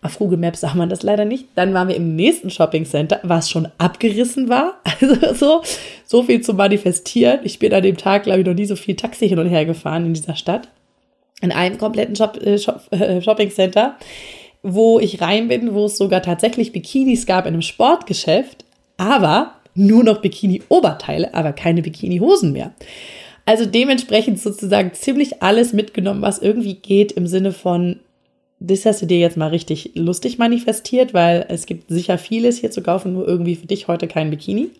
Auf 0.00 0.18
Google 0.18 0.38
Maps 0.38 0.60
sah 0.60 0.74
man 0.74 0.88
das 0.88 1.02
leider 1.02 1.24
nicht. 1.24 1.46
Dann 1.56 1.74
waren 1.74 1.88
wir 1.88 1.96
im 1.96 2.14
nächsten 2.14 2.50
Shopping 2.50 2.84
Center, 2.84 3.18
was 3.24 3.50
schon 3.50 3.68
abgerissen 3.78 4.48
war. 4.48 4.80
Also 5.00 5.34
so, 5.34 5.62
so 6.04 6.22
viel 6.24 6.40
zu 6.40 6.54
manifestieren. 6.54 7.40
Ich 7.44 7.58
bin 7.58 7.72
an 7.72 7.82
dem 7.82 7.96
Tag, 7.96 8.24
glaube 8.24 8.40
ich, 8.40 8.46
noch 8.46 8.54
nie 8.54 8.64
so 8.64 8.74
viel 8.74 8.96
Taxi 8.96 9.28
hin 9.28 9.38
und 9.38 9.46
her 9.46 9.64
gefahren 9.64 10.06
in 10.06 10.14
dieser 10.14 10.34
Stadt. 10.34 10.68
In 11.40 11.52
einem 11.52 11.78
kompletten 11.78 12.16
Shop, 12.16 12.36
äh, 12.36 12.58
Shop, 12.58 12.80
äh, 12.90 13.20
Shopping 13.22 13.50
Center, 13.50 13.96
wo 14.62 14.98
ich 14.98 15.20
rein 15.20 15.48
bin, 15.48 15.74
wo 15.74 15.86
es 15.86 15.96
sogar 15.96 16.22
tatsächlich 16.22 16.72
Bikinis 16.72 17.26
gab 17.26 17.46
in 17.46 17.54
einem 17.54 17.62
Sportgeschäft, 17.62 18.64
aber 18.96 19.52
nur 19.74 20.02
noch 20.02 20.20
Bikini-Oberteile, 20.20 21.34
aber 21.34 21.52
keine 21.52 21.82
Bikini-Hosen 21.82 22.52
mehr. 22.52 22.72
Also 23.46 23.64
dementsprechend 23.64 24.40
sozusagen 24.40 24.92
ziemlich 24.92 25.42
alles 25.42 25.72
mitgenommen, 25.72 26.22
was 26.22 26.40
irgendwie 26.40 26.74
geht 26.74 27.12
im 27.12 27.26
Sinne 27.26 27.52
von, 27.52 28.00
das 28.60 28.84
hast 28.84 29.02
du 29.02 29.06
dir 29.06 29.18
jetzt 29.18 29.36
mal 29.36 29.48
richtig 29.48 29.92
lustig 29.94 30.38
manifestiert, 30.38 31.14
weil 31.14 31.46
es 31.48 31.66
gibt 31.66 31.88
sicher 31.88 32.18
vieles 32.18 32.58
hier 32.58 32.70
zu 32.70 32.82
kaufen, 32.82 33.12
nur 33.12 33.26
irgendwie 33.26 33.54
für 33.54 33.66
dich 33.66 33.88
heute 33.88 34.08
kein 34.08 34.30
Bikini. 34.30 34.70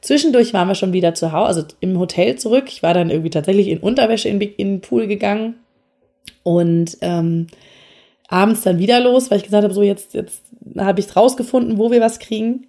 Zwischendurch 0.00 0.54
waren 0.54 0.68
wir 0.68 0.74
schon 0.74 0.92
wieder 0.92 1.14
zu 1.14 1.32
Hause, 1.32 1.46
also 1.46 1.64
im 1.80 1.98
Hotel 1.98 2.36
zurück. 2.36 2.64
Ich 2.68 2.82
war 2.82 2.94
dann 2.94 3.10
irgendwie 3.10 3.30
tatsächlich 3.30 3.68
in 3.68 3.78
Unterwäsche 3.78 4.28
in, 4.28 4.40
in 4.40 4.74
den 4.74 4.80
Pool 4.80 5.06
gegangen 5.08 5.56
und 6.42 6.98
ähm, 7.00 7.48
abends 8.28 8.62
dann 8.62 8.78
wieder 8.78 9.00
los, 9.00 9.30
weil 9.30 9.38
ich 9.38 9.44
gesagt 9.44 9.64
habe, 9.64 9.74
so 9.74 9.82
jetzt, 9.82 10.14
jetzt 10.14 10.44
habe 10.78 11.00
ich 11.00 11.16
rausgefunden, 11.16 11.78
wo 11.78 11.90
wir 11.90 12.00
was 12.00 12.18
kriegen. 12.18 12.66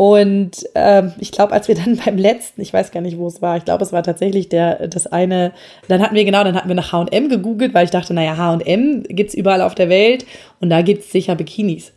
Und 0.00 0.52
ähm, 0.76 1.12
ich 1.18 1.30
glaube, 1.30 1.52
als 1.52 1.68
wir 1.68 1.74
dann 1.74 1.96
beim 2.04 2.16
letzten, 2.16 2.62
ich 2.62 2.72
weiß 2.72 2.90
gar 2.90 3.02
nicht, 3.02 3.18
wo 3.18 3.26
es 3.26 3.42
war, 3.42 3.58
ich 3.58 3.66
glaube, 3.66 3.84
es 3.84 3.92
war 3.92 4.02
tatsächlich 4.02 4.48
der, 4.48 4.88
das 4.88 5.06
eine, 5.06 5.52
dann 5.88 6.00
hatten 6.00 6.14
wir 6.14 6.24
genau, 6.24 6.42
dann 6.42 6.54
hatten 6.54 6.68
wir 6.68 6.74
nach 6.74 6.92
HM 6.92 7.28
gegoogelt, 7.28 7.74
weil 7.74 7.84
ich 7.84 7.90
dachte, 7.90 8.14
naja, 8.14 8.34
HM 8.34 9.02
gibt 9.10 9.28
es 9.28 9.34
überall 9.34 9.60
auf 9.60 9.74
der 9.74 9.90
Welt 9.90 10.24
und 10.58 10.70
da 10.70 10.80
gibt 10.80 11.02
es 11.02 11.12
sicher 11.12 11.34
Bikinis. 11.34 11.92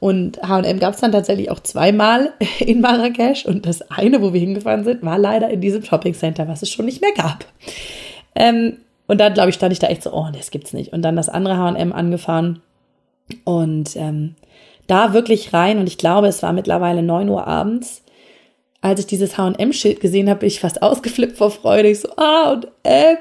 Und 0.00 0.40
HM 0.42 0.80
gab 0.80 0.94
es 0.94 1.00
dann 1.00 1.12
tatsächlich 1.12 1.48
auch 1.48 1.60
zweimal 1.60 2.32
in 2.58 2.80
Marrakesch 2.80 3.46
und 3.46 3.66
das 3.66 3.88
eine, 3.88 4.20
wo 4.20 4.32
wir 4.32 4.40
hingefahren 4.40 4.82
sind, 4.82 5.04
war 5.04 5.16
leider 5.16 5.48
in 5.48 5.60
diesem 5.60 5.84
Shopping 5.84 6.14
Center, 6.14 6.48
was 6.48 6.62
es 6.62 6.70
schon 6.70 6.86
nicht 6.86 7.02
mehr 7.02 7.12
gab. 7.12 7.44
Ähm, 8.34 8.78
und 9.06 9.20
dann, 9.20 9.32
glaube 9.32 9.50
ich, 9.50 9.54
stand 9.54 9.72
ich 9.72 9.78
da 9.78 9.86
echt 9.86 10.02
so, 10.02 10.12
oh, 10.12 10.26
das 10.36 10.50
gibt's 10.50 10.72
nicht. 10.72 10.92
Und 10.92 11.02
dann 11.02 11.14
das 11.14 11.28
andere 11.28 11.54
HM 11.54 11.92
angefahren 11.92 12.62
und 13.44 13.94
ähm, 13.94 14.34
da 14.86 15.12
wirklich 15.12 15.52
rein 15.52 15.78
und 15.78 15.86
ich 15.86 15.98
glaube, 15.98 16.28
es 16.28 16.42
war 16.42 16.52
mittlerweile 16.52 17.02
9 17.02 17.28
Uhr 17.28 17.46
abends. 17.46 18.02
Als 18.80 19.00
ich 19.00 19.06
dieses 19.06 19.38
H&M-Schild 19.38 20.00
gesehen 20.00 20.28
habe, 20.28 20.40
bin 20.40 20.48
ich 20.48 20.60
fast 20.60 20.82
ausgeflippt 20.82 21.36
vor 21.36 21.50
Freude. 21.50 21.88
Ich 21.88 22.00
so, 22.00 22.08
ah, 22.16 22.52
und 22.52 22.68
M. 22.82 23.16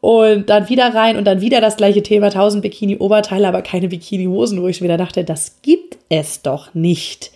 Und 0.00 0.48
dann 0.48 0.68
wieder 0.68 0.94
rein 0.94 1.16
und 1.16 1.24
dann 1.24 1.40
wieder 1.40 1.60
das 1.60 1.76
gleiche 1.76 2.02
Thema, 2.02 2.26
1000 2.26 2.62
Bikini-Oberteile, 2.62 3.48
aber 3.48 3.62
keine 3.62 3.88
Bikini-Hosen, 3.88 4.62
wo 4.62 4.68
ich 4.68 4.80
wieder 4.80 4.96
dachte, 4.96 5.24
das 5.24 5.60
gibt 5.62 5.98
es 6.08 6.42
doch 6.42 6.72
nicht. 6.74 7.32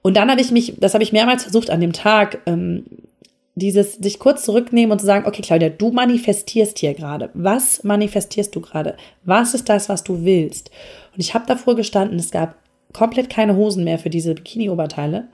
Und 0.00 0.16
dann 0.16 0.30
habe 0.30 0.40
ich 0.40 0.50
mich, 0.50 0.74
das 0.78 0.94
habe 0.94 1.04
ich 1.04 1.12
mehrmals 1.12 1.42
versucht 1.42 1.68
an 1.68 1.80
dem 1.80 1.92
Tag, 1.92 2.40
ähm, 2.46 2.84
dieses 3.54 3.94
sich 3.94 4.18
kurz 4.18 4.44
zurücknehmen 4.44 4.92
und 4.92 4.98
zu 4.98 5.06
sagen, 5.06 5.26
okay, 5.26 5.42
Claudia, 5.42 5.68
du 5.68 5.90
manifestierst 5.90 6.78
hier 6.78 6.94
gerade. 6.94 7.30
Was 7.34 7.84
manifestierst 7.84 8.54
du 8.54 8.60
gerade? 8.60 8.96
Was 9.24 9.54
ist 9.54 9.68
das, 9.68 9.88
was 9.88 10.02
du 10.02 10.24
willst? 10.24 10.70
Und 11.14 11.20
ich 11.20 11.34
habe 11.34 11.46
davor 11.46 11.76
gestanden, 11.76 12.18
es 12.18 12.30
gab 12.30 12.56
komplett 12.92 13.30
keine 13.30 13.56
Hosen 13.56 13.84
mehr 13.84 13.98
für 13.98 14.10
diese 14.10 14.34
Bikini-Oberteile. 14.34 15.28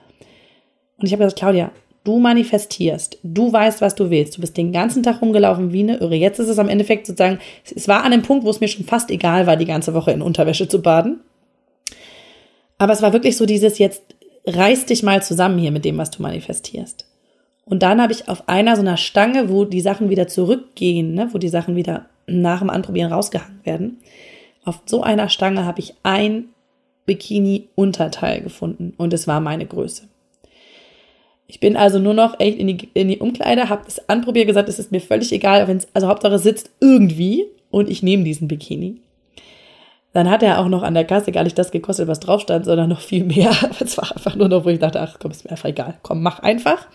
Und 0.98 1.06
ich 1.06 1.12
habe 1.12 1.24
gesagt, 1.24 1.38
Claudia, 1.38 1.70
du 2.04 2.18
manifestierst, 2.18 3.18
du 3.22 3.52
weißt, 3.52 3.80
was 3.80 3.94
du 3.94 4.10
willst. 4.10 4.36
Du 4.36 4.40
bist 4.40 4.56
den 4.56 4.72
ganzen 4.72 5.02
Tag 5.02 5.20
rumgelaufen 5.20 5.72
wie 5.72 5.82
eine 5.82 5.98
Irre. 5.98 6.16
Jetzt 6.16 6.38
ist 6.38 6.48
es 6.48 6.58
am 6.58 6.68
Endeffekt 6.68 7.06
sozusagen, 7.06 7.38
es 7.74 7.86
war 7.86 8.04
an 8.04 8.12
dem 8.12 8.22
Punkt, 8.22 8.44
wo 8.44 8.50
es 8.50 8.60
mir 8.60 8.68
schon 8.68 8.84
fast 8.84 9.10
egal 9.10 9.46
war, 9.46 9.56
die 9.56 9.66
ganze 9.66 9.94
Woche 9.94 10.12
in 10.12 10.22
Unterwäsche 10.22 10.68
zu 10.68 10.80
baden. 10.80 11.20
Aber 12.78 12.92
es 12.92 13.02
war 13.02 13.12
wirklich 13.12 13.36
so 13.36 13.44
dieses 13.44 13.78
jetzt, 13.78 14.02
reiß 14.46 14.86
dich 14.86 15.02
mal 15.02 15.22
zusammen 15.22 15.58
hier 15.58 15.72
mit 15.72 15.84
dem, 15.84 15.98
was 15.98 16.10
du 16.10 16.22
manifestierst. 16.22 17.06
Und 17.64 17.82
dann 17.82 18.00
habe 18.00 18.12
ich 18.12 18.28
auf 18.28 18.48
einer 18.48 18.76
so 18.76 18.82
einer 18.82 18.96
Stange, 18.96 19.50
wo 19.50 19.64
die 19.66 19.82
Sachen 19.82 20.08
wieder 20.08 20.26
zurückgehen, 20.26 21.12
ne, 21.12 21.28
wo 21.32 21.38
die 21.38 21.50
Sachen 21.50 21.76
wieder 21.76 22.06
nach 22.26 22.60
dem 22.60 22.70
Anprobieren 22.70 23.12
rausgehangen 23.12 23.60
werden, 23.64 23.98
auf 24.68 24.82
so 24.84 25.02
einer 25.02 25.28
Stange 25.28 25.64
habe 25.64 25.80
ich 25.80 25.94
ein 26.02 26.50
Bikini-Unterteil 27.06 28.42
gefunden 28.42 28.92
und 28.98 29.14
es 29.14 29.26
war 29.26 29.40
meine 29.40 29.66
Größe. 29.66 30.08
Ich 31.46 31.58
bin 31.58 31.76
also 31.76 31.98
nur 31.98 32.12
noch 32.12 32.38
echt 32.38 32.58
in 32.58 32.66
die, 32.66 32.90
in 32.92 33.08
die 33.08 33.18
Umkleide, 33.18 33.70
habe 33.70 33.84
es 33.88 34.06
anprobiert, 34.10 34.46
gesagt, 34.46 34.68
es 34.68 34.78
ist 34.78 34.92
mir 34.92 35.00
völlig 35.00 35.32
egal, 35.32 35.66
wenn 35.66 35.78
es, 35.78 35.88
also 35.94 36.06
Hauptsache 36.06 36.38
sitzt 36.38 36.70
irgendwie 36.80 37.46
und 37.70 37.88
ich 37.88 38.02
nehme 38.02 38.24
diesen 38.24 38.48
Bikini. 38.48 39.00
Dann 40.12 40.28
hat 40.28 40.42
er 40.42 40.58
auch 40.60 40.68
noch 40.68 40.82
an 40.82 40.94
der 40.94 41.06
Kasse 41.06 41.32
gar 41.32 41.44
nicht 41.44 41.58
das 41.58 41.70
gekostet, 41.70 42.08
was 42.08 42.20
drauf 42.20 42.42
stand, 42.42 42.66
sondern 42.66 42.90
noch 42.90 43.00
viel 43.00 43.24
mehr. 43.24 43.50
Es 43.80 43.96
war 43.96 44.10
einfach 44.14 44.36
nur 44.36 44.48
noch, 44.48 44.66
wo 44.66 44.68
ich 44.68 44.78
dachte, 44.78 45.00
ach 45.00 45.16
komm, 45.18 45.30
ist 45.30 45.44
mir 45.44 45.52
einfach 45.52 45.68
egal. 45.68 45.94
Komm, 46.02 46.22
mach 46.22 46.40
einfach. 46.40 46.86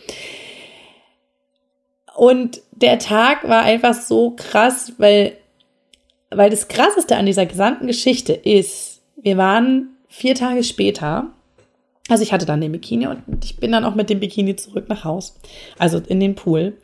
Und 2.15 2.61
der 2.71 2.99
Tag 2.99 3.47
war 3.47 3.63
einfach 3.63 3.95
so 3.95 4.31
krass, 4.35 4.93
weil 4.99 5.37
weil 6.35 6.49
das 6.49 6.67
Krasseste 6.67 7.15
an 7.15 7.25
dieser 7.25 7.45
gesamten 7.45 7.87
Geschichte 7.87 8.33
ist, 8.33 9.01
wir 9.21 9.37
waren 9.37 9.89
vier 10.07 10.35
Tage 10.35 10.63
später, 10.63 11.31
also 12.09 12.23
ich 12.23 12.33
hatte 12.33 12.45
dann 12.45 12.61
den 12.61 12.71
Bikini 12.71 13.07
und 13.07 13.23
ich 13.43 13.57
bin 13.57 13.71
dann 13.71 13.85
auch 13.85 13.95
mit 13.95 14.09
dem 14.09 14.19
Bikini 14.19 14.55
zurück 14.55 14.89
nach 14.89 15.03
Haus, 15.03 15.39
also 15.77 15.99
in 15.99 16.19
den 16.19 16.35
Pool, 16.35 16.77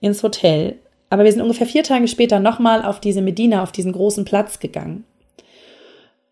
ins 0.00 0.22
Hotel. 0.22 0.78
Aber 1.10 1.24
wir 1.24 1.32
sind 1.32 1.40
ungefähr 1.40 1.66
vier 1.66 1.82
Tage 1.82 2.06
später 2.06 2.38
nochmal 2.38 2.84
auf 2.84 3.00
diese 3.00 3.22
Medina, 3.22 3.62
auf 3.62 3.72
diesen 3.72 3.92
großen 3.92 4.24
Platz 4.24 4.58
gegangen. 4.60 5.04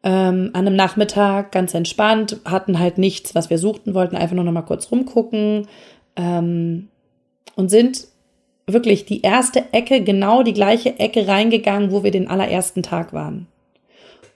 Ähm, 0.02 0.50
an 0.52 0.66
einem 0.66 0.76
Nachmittag, 0.76 1.50
ganz 1.50 1.74
entspannt, 1.74 2.38
hatten 2.44 2.78
halt 2.78 2.98
nichts, 2.98 3.34
was 3.34 3.50
wir 3.50 3.58
suchten, 3.58 3.94
wollten 3.94 4.16
einfach 4.16 4.36
nur 4.36 4.44
noch 4.44 4.52
mal 4.52 4.62
kurz 4.62 4.92
rumgucken 4.92 5.66
ähm, 6.14 6.88
und 7.56 7.70
sind 7.70 8.06
wirklich 8.66 9.04
die 9.04 9.22
erste 9.22 9.72
Ecke, 9.72 10.02
genau 10.02 10.42
die 10.42 10.52
gleiche 10.52 10.98
Ecke 10.98 11.28
reingegangen, 11.28 11.90
wo 11.90 12.02
wir 12.02 12.10
den 12.10 12.28
allerersten 12.28 12.82
Tag 12.82 13.12
waren. 13.12 13.46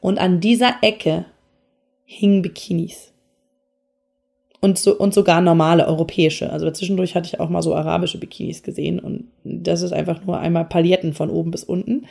Und 0.01 0.19
an 0.19 0.41
dieser 0.41 0.77
Ecke 0.83 1.25
hingen 2.05 2.43
Bikinis. 2.43 3.13
Und, 4.61 4.79
so, 4.79 4.97
und 4.97 5.15
sogar 5.15 5.41
normale 5.41 5.87
europäische. 5.87 6.51
Also 6.53 6.71
zwischendurch 6.71 7.15
hatte 7.15 7.27
ich 7.27 7.41
auch 7.41 7.49
mal 7.49 7.63
so 7.63 7.75
arabische 7.75 8.19
Bikinis 8.19 8.63
gesehen. 8.63 8.99
Und 8.99 9.29
das 9.43 9.81
ist 9.81 9.93
einfach 9.93 10.25
nur 10.25 10.39
einmal 10.39 10.67
Paletten 10.67 11.15
von 11.15 11.31
oben 11.31 11.51
bis 11.51 11.65
unten. 11.65 12.07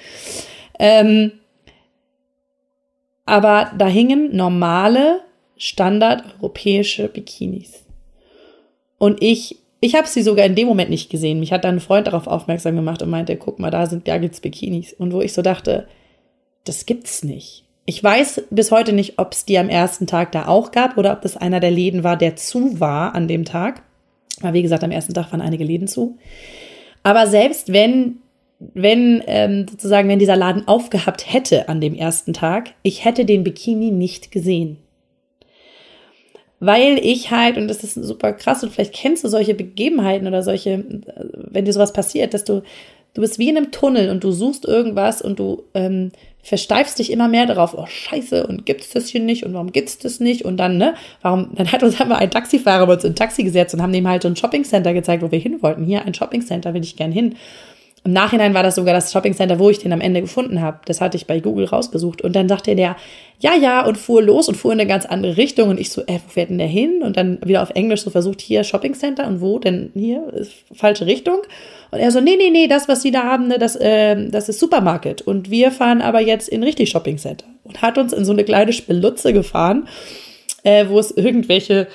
Ähm, 0.80 1.34
aber 3.26 3.72
da 3.78 3.88
hingen 3.88 4.36
normale, 4.36 5.22
standardeuropäische 5.58 7.08
Bikinis. 7.08 7.84
Und 8.98 9.22
ich, 9.22 9.59
ich 9.82 9.96
habe 9.96 10.08
sie 10.08 10.24
sogar 10.24 10.46
in 10.46 10.56
dem 10.56 10.68
Moment 10.68 10.90
nicht 10.90 11.10
gesehen. 11.10 11.40
Mich 11.40 11.54
hat 11.54 11.64
dann 11.64 11.76
ein 11.76 11.82
Freund 11.82 12.08
darauf 12.08 12.28
aufmerksam 12.28 12.76
gemacht 12.76 13.02
und 13.02 13.10
meinte, 13.10 13.38
guck 13.38 13.60
mal, 13.60 13.72
da 13.72 13.86
sind, 13.86 14.08
da 14.08 14.18
gibt's 14.18 14.42
Bikinis. 14.42 14.94
Und 14.94 15.14
wo 15.14 15.22
ich 15.22 15.34
so 15.34 15.42
dachte, 15.42 15.88
das 16.66 16.86
gibt's 16.86 17.24
nicht. 17.24 17.64
Ich 17.86 18.04
weiß 18.04 18.44
bis 18.50 18.72
heute 18.72 18.94
nicht, 18.94 19.18
ob 19.18 19.32
es 19.32 19.46
die 19.46 19.58
am 19.58 19.70
ersten 19.70 20.06
Tag 20.06 20.32
da 20.32 20.48
auch 20.48 20.72
gab 20.72 20.98
oder 20.98 21.14
ob 21.14 21.22
das 21.22 21.38
einer 21.38 21.60
der 21.60 21.72
Läden 21.72 22.04
war, 22.04 22.18
der 22.18 22.36
zu 22.36 22.80
war 22.80 23.16
an 23.16 23.28
dem 23.28 23.46
Tag. 23.46 23.82
Weil, 24.42 24.54
wie 24.54 24.62
gesagt, 24.62 24.84
am 24.84 24.92
ersten 24.92 25.14
Tag 25.14 25.32
waren 25.32 25.42
einige 25.42 25.64
Läden 25.64 25.88
zu. 25.88 26.18
Aber 27.02 27.28
selbst 27.28 27.72
wenn, 27.72 28.18
wenn 28.60 29.24
ähm, 29.28 29.66
sozusagen, 29.70 30.10
wenn 30.10 30.20
dieser 30.20 30.36
Laden 30.36 30.68
aufgehabt 30.68 31.32
hätte 31.32 31.70
an 31.70 31.80
dem 31.80 31.96
ersten 31.96 32.34
Tag, 32.34 32.72
ich 32.84 33.06
hätte 33.06 33.26
den 33.26 33.44
Bikini 33.44 33.92
nicht 33.92 34.32
gesehen. 34.32 34.78
Weil 36.60 36.98
ich 36.98 37.32
halt, 37.32 37.58
und 37.58 37.68
das 37.68 37.84
ist 37.84 37.96
super 37.96 38.34
krass, 38.34 38.64
und 38.64 38.74
vielleicht 38.74 38.94
kennst 38.94 39.24
du 39.24 39.30
solche 39.30 39.54
Begebenheiten 39.54 40.28
oder 40.28 40.44
solche, 40.44 40.84
wenn 41.34 41.66
dir 41.66 41.74
sowas 41.74 41.94
passiert, 41.94 42.34
dass 42.34 42.44
du, 42.44 42.64
du 43.14 43.22
bist 43.22 43.40
wie 43.40 43.50
in 43.50 43.58
einem 43.58 43.72
Tunnel 43.72 44.10
und 44.10 44.24
du 44.24 44.32
suchst 44.32 44.66
irgendwas 44.66 45.22
und 45.22 45.40
du 45.40 45.64
ähm, 45.74 46.12
versteifst 46.42 47.00
dich 47.00 47.12
immer 47.12 47.28
mehr 47.28 47.46
darauf, 47.46 47.78
oh 47.78 47.86
scheiße, 47.86 48.48
und 48.48 48.66
gibt's 48.66 48.92
das 48.92 49.08
hier 49.08 49.22
nicht 49.22 49.46
und 49.46 49.54
warum 49.54 49.72
gibt's 49.72 50.00
das 50.00 50.20
nicht? 50.20 50.46
Und 50.46 50.58
dann, 50.58 50.78
ne, 50.78 50.96
warum, 51.22 51.50
dann 51.56 51.72
hat 51.72 51.84
uns 51.84 52.00
wir 52.00 52.18
einen 52.18 52.32
Taxifahrer 52.32 52.88
bei 52.88 52.94
uns 52.94 53.04
in 53.04 53.12
ein 53.12 53.16
Taxi 53.16 53.44
gesetzt 53.44 53.74
und 53.74 53.82
haben 53.82 53.94
dem 53.94 54.08
halt 54.08 54.24
so 54.24 54.30
ein 54.30 54.36
Shoppingcenter 54.36 54.94
gezeigt, 54.94 55.24
wo 55.24 55.32
wir 55.32 55.40
hin 55.40 55.62
wollten. 55.62 55.86
Hier 55.86 56.06
ein 56.06 56.14
Shoppingcenter 56.14 56.74
will 56.74 56.84
ich 56.84 56.96
gern 56.96 57.12
hin. 57.12 57.36
Im 58.06 58.14
Nachhinein 58.14 58.54
war 58.54 58.64
das 58.64 58.76
sogar 58.76 58.94
das 58.94 59.12
Shoppingcenter, 59.12 59.60
wo 59.60 59.70
ich 59.70 59.80
den 59.80 59.92
am 59.92 60.00
Ende 60.00 60.22
gefunden 60.22 60.62
habe. 60.62 60.80
Das 60.86 61.02
hatte 61.02 61.18
ich 61.18 61.28
bei 61.28 61.42
Google 61.42 61.66
rausgesucht. 61.66 62.22
Und 62.22 62.36
dann 62.36 62.48
dachte 62.48 62.76
der, 62.76 62.96
ja, 63.40 63.56
ja, 63.56 63.86
und 63.86 63.98
fuhr 63.98 64.24
los 64.24 64.48
und 64.48 64.56
fuhr 64.56 64.72
in 64.72 64.80
eine 64.80 64.88
ganz 64.88 65.06
andere 65.06 65.36
Richtung. 65.36 65.70
Und 65.70 65.80
ich 65.80 65.90
so, 65.90 66.02
äh, 66.04 66.20
wo 66.26 66.30
fährt 66.30 66.50
denn 66.50 66.60
der 66.60 66.68
hin? 66.68 67.02
Und 67.04 67.18
dann 67.18 67.40
wieder 67.44 67.62
auf 67.62 67.72
Englisch 67.72 68.02
so 68.02 68.10
versucht, 68.10 68.40
hier 68.40 68.64
Shoppingcenter 68.64 69.28
und 69.28 69.42
wo 69.42 69.60
denn 69.60 69.92
hier? 69.94 70.32
Falsche 70.74 71.08
Richtung. 71.08 71.40
Und 71.92 72.00
er 72.00 72.12
so, 72.12 72.22
nee, 72.22 72.38
nee, 72.38 72.50
nee, 72.50 72.68
das, 72.68 72.88
was 72.88 73.02
Sie 73.02 73.12
da 73.12 73.24
haben, 73.24 73.48
ne, 73.48 73.58
das, 73.60 73.76
äh, 73.76 74.30
das 74.30 74.48
ist 74.48 74.60
Supermarket. 74.60 75.22
Und 75.22 75.50
wir 75.50 75.72
fahren 75.72 76.02
aber 76.02 76.22
jetzt 76.22 76.48
in 76.48 76.64
richtig 76.64 76.90
Shoppingcenter. 76.90 77.46
Und 77.64 77.82
hat 77.82 77.98
uns 77.98 78.14
in 78.14 78.24
so 78.24 78.32
eine 78.32 78.46
kleine 78.46 78.72
Spelutze 78.72 79.34
gefahren, 79.34 79.88
äh, 80.64 80.86
wo 80.88 81.00
es 81.00 81.12
irgendwelche 81.12 81.88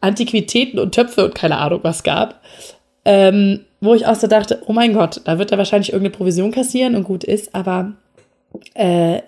Antiquitäten 0.00 0.80
und 0.80 0.92
Töpfe 0.94 1.24
und 1.24 1.34
keine 1.36 1.58
Ahnung 1.58 1.80
was 1.82 2.02
gab. 2.02 2.42
Ähm, 3.04 3.60
wo 3.82 3.94
ich 3.94 4.06
auch 4.06 4.14
so 4.14 4.28
dachte, 4.28 4.62
oh 4.66 4.72
mein 4.72 4.94
Gott, 4.94 5.20
da 5.24 5.38
wird 5.38 5.50
er 5.50 5.58
wahrscheinlich 5.58 5.92
irgendeine 5.92 6.16
Provision 6.16 6.52
kassieren 6.52 6.94
und 6.94 7.02
gut 7.02 7.24
ist, 7.24 7.52
aber 7.54 7.92
äh, 8.74 9.20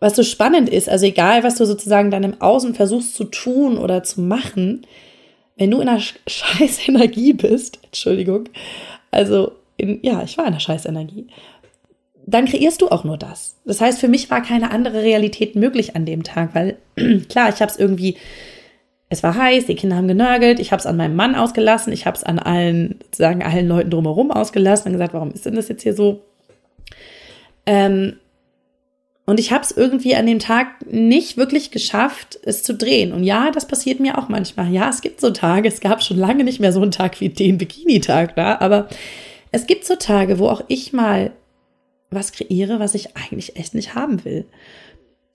was 0.00 0.16
so 0.16 0.24
spannend 0.24 0.68
ist, 0.68 0.88
also 0.88 1.06
egal, 1.06 1.44
was 1.44 1.54
du 1.54 1.64
sozusagen 1.64 2.10
dann 2.10 2.24
im 2.24 2.40
Außen 2.40 2.74
versuchst 2.74 3.14
zu 3.14 3.24
tun 3.24 3.78
oder 3.78 4.02
zu 4.02 4.20
machen, 4.20 4.84
wenn 5.56 5.70
du 5.70 5.80
in 5.80 5.88
einer 5.88 6.00
scheiß 6.26 6.88
Energie 6.88 7.32
bist, 7.32 7.78
Entschuldigung, 7.84 8.48
also 9.12 9.52
in, 9.76 10.00
ja, 10.02 10.20
ich 10.24 10.36
war 10.36 10.46
in 10.46 10.52
einer 10.52 10.60
scheiß 10.60 10.84
Energie, 10.86 11.28
dann 12.26 12.46
kreierst 12.46 12.82
du 12.82 12.88
auch 12.88 13.04
nur 13.04 13.16
das. 13.16 13.54
Das 13.64 13.80
heißt, 13.80 14.00
für 14.00 14.08
mich 14.08 14.28
war 14.32 14.42
keine 14.42 14.72
andere 14.72 15.04
Realität 15.04 15.54
möglich 15.54 15.94
an 15.94 16.06
dem 16.06 16.24
Tag, 16.24 16.56
weil 16.56 16.76
klar, 17.28 17.50
ich 17.50 17.62
habe 17.62 17.70
es 17.70 17.78
irgendwie 17.78 18.16
es 19.08 19.22
war 19.22 19.36
heiß, 19.36 19.66
die 19.66 19.76
Kinder 19.76 19.96
haben 19.96 20.08
genörgelt, 20.08 20.58
ich 20.58 20.72
habe 20.72 20.80
es 20.80 20.86
an 20.86 20.96
meinem 20.96 21.14
Mann 21.14 21.36
ausgelassen, 21.36 21.92
ich 21.92 22.06
habe 22.06 22.16
es 22.16 22.24
an 22.24 22.38
allen, 22.38 22.98
sozusagen 23.04 23.42
allen 23.42 23.68
Leuten 23.68 23.90
drumherum 23.90 24.30
ausgelassen 24.30 24.88
und 24.88 24.92
gesagt, 24.94 25.14
warum 25.14 25.30
ist 25.30 25.46
denn 25.46 25.54
das 25.54 25.68
jetzt 25.68 25.82
hier 25.82 25.94
so? 25.94 26.22
Ähm, 27.66 28.16
und 29.26 29.40
ich 29.40 29.52
habe 29.52 29.64
es 29.64 29.72
irgendwie 29.72 30.14
an 30.14 30.26
dem 30.26 30.38
Tag 30.38 30.86
nicht 30.90 31.36
wirklich 31.36 31.72
geschafft, 31.72 32.38
es 32.44 32.62
zu 32.62 32.74
drehen. 32.74 33.12
Und 33.12 33.24
ja, 33.24 33.50
das 33.50 33.66
passiert 33.66 33.98
mir 33.98 34.18
auch 34.18 34.28
manchmal. 34.28 34.72
Ja, 34.72 34.88
es 34.88 35.00
gibt 35.00 35.20
so 35.20 35.30
Tage, 35.30 35.68
es 35.68 35.80
gab 35.80 36.02
schon 36.02 36.16
lange 36.16 36.44
nicht 36.44 36.60
mehr 36.60 36.72
so 36.72 36.80
einen 36.80 36.92
Tag 36.92 37.20
wie 37.20 37.28
den 37.28 37.58
Bikini-Tag 37.58 38.36
da, 38.36 38.58
aber 38.60 38.88
es 39.50 39.66
gibt 39.66 39.84
so 39.84 39.96
Tage, 39.96 40.38
wo 40.38 40.48
auch 40.48 40.62
ich 40.68 40.92
mal 40.92 41.32
was 42.10 42.32
kreiere, 42.32 42.78
was 42.78 42.94
ich 42.94 43.16
eigentlich 43.16 43.56
echt 43.56 43.74
nicht 43.74 43.94
haben 43.96 44.24
will. 44.24 44.46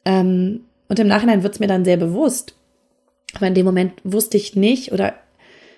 Ähm, 0.05 0.61
und 0.87 0.99
im 0.99 1.07
Nachhinein 1.07 1.43
wird 1.43 1.53
es 1.53 1.59
mir 1.59 1.67
dann 1.67 1.85
sehr 1.85 1.97
bewusst. 1.97 2.55
Aber 3.35 3.47
in 3.47 3.53
dem 3.53 3.65
Moment 3.65 3.93
wusste 4.03 4.37
ich 4.37 4.55
nicht 4.55 4.91
oder 4.91 5.13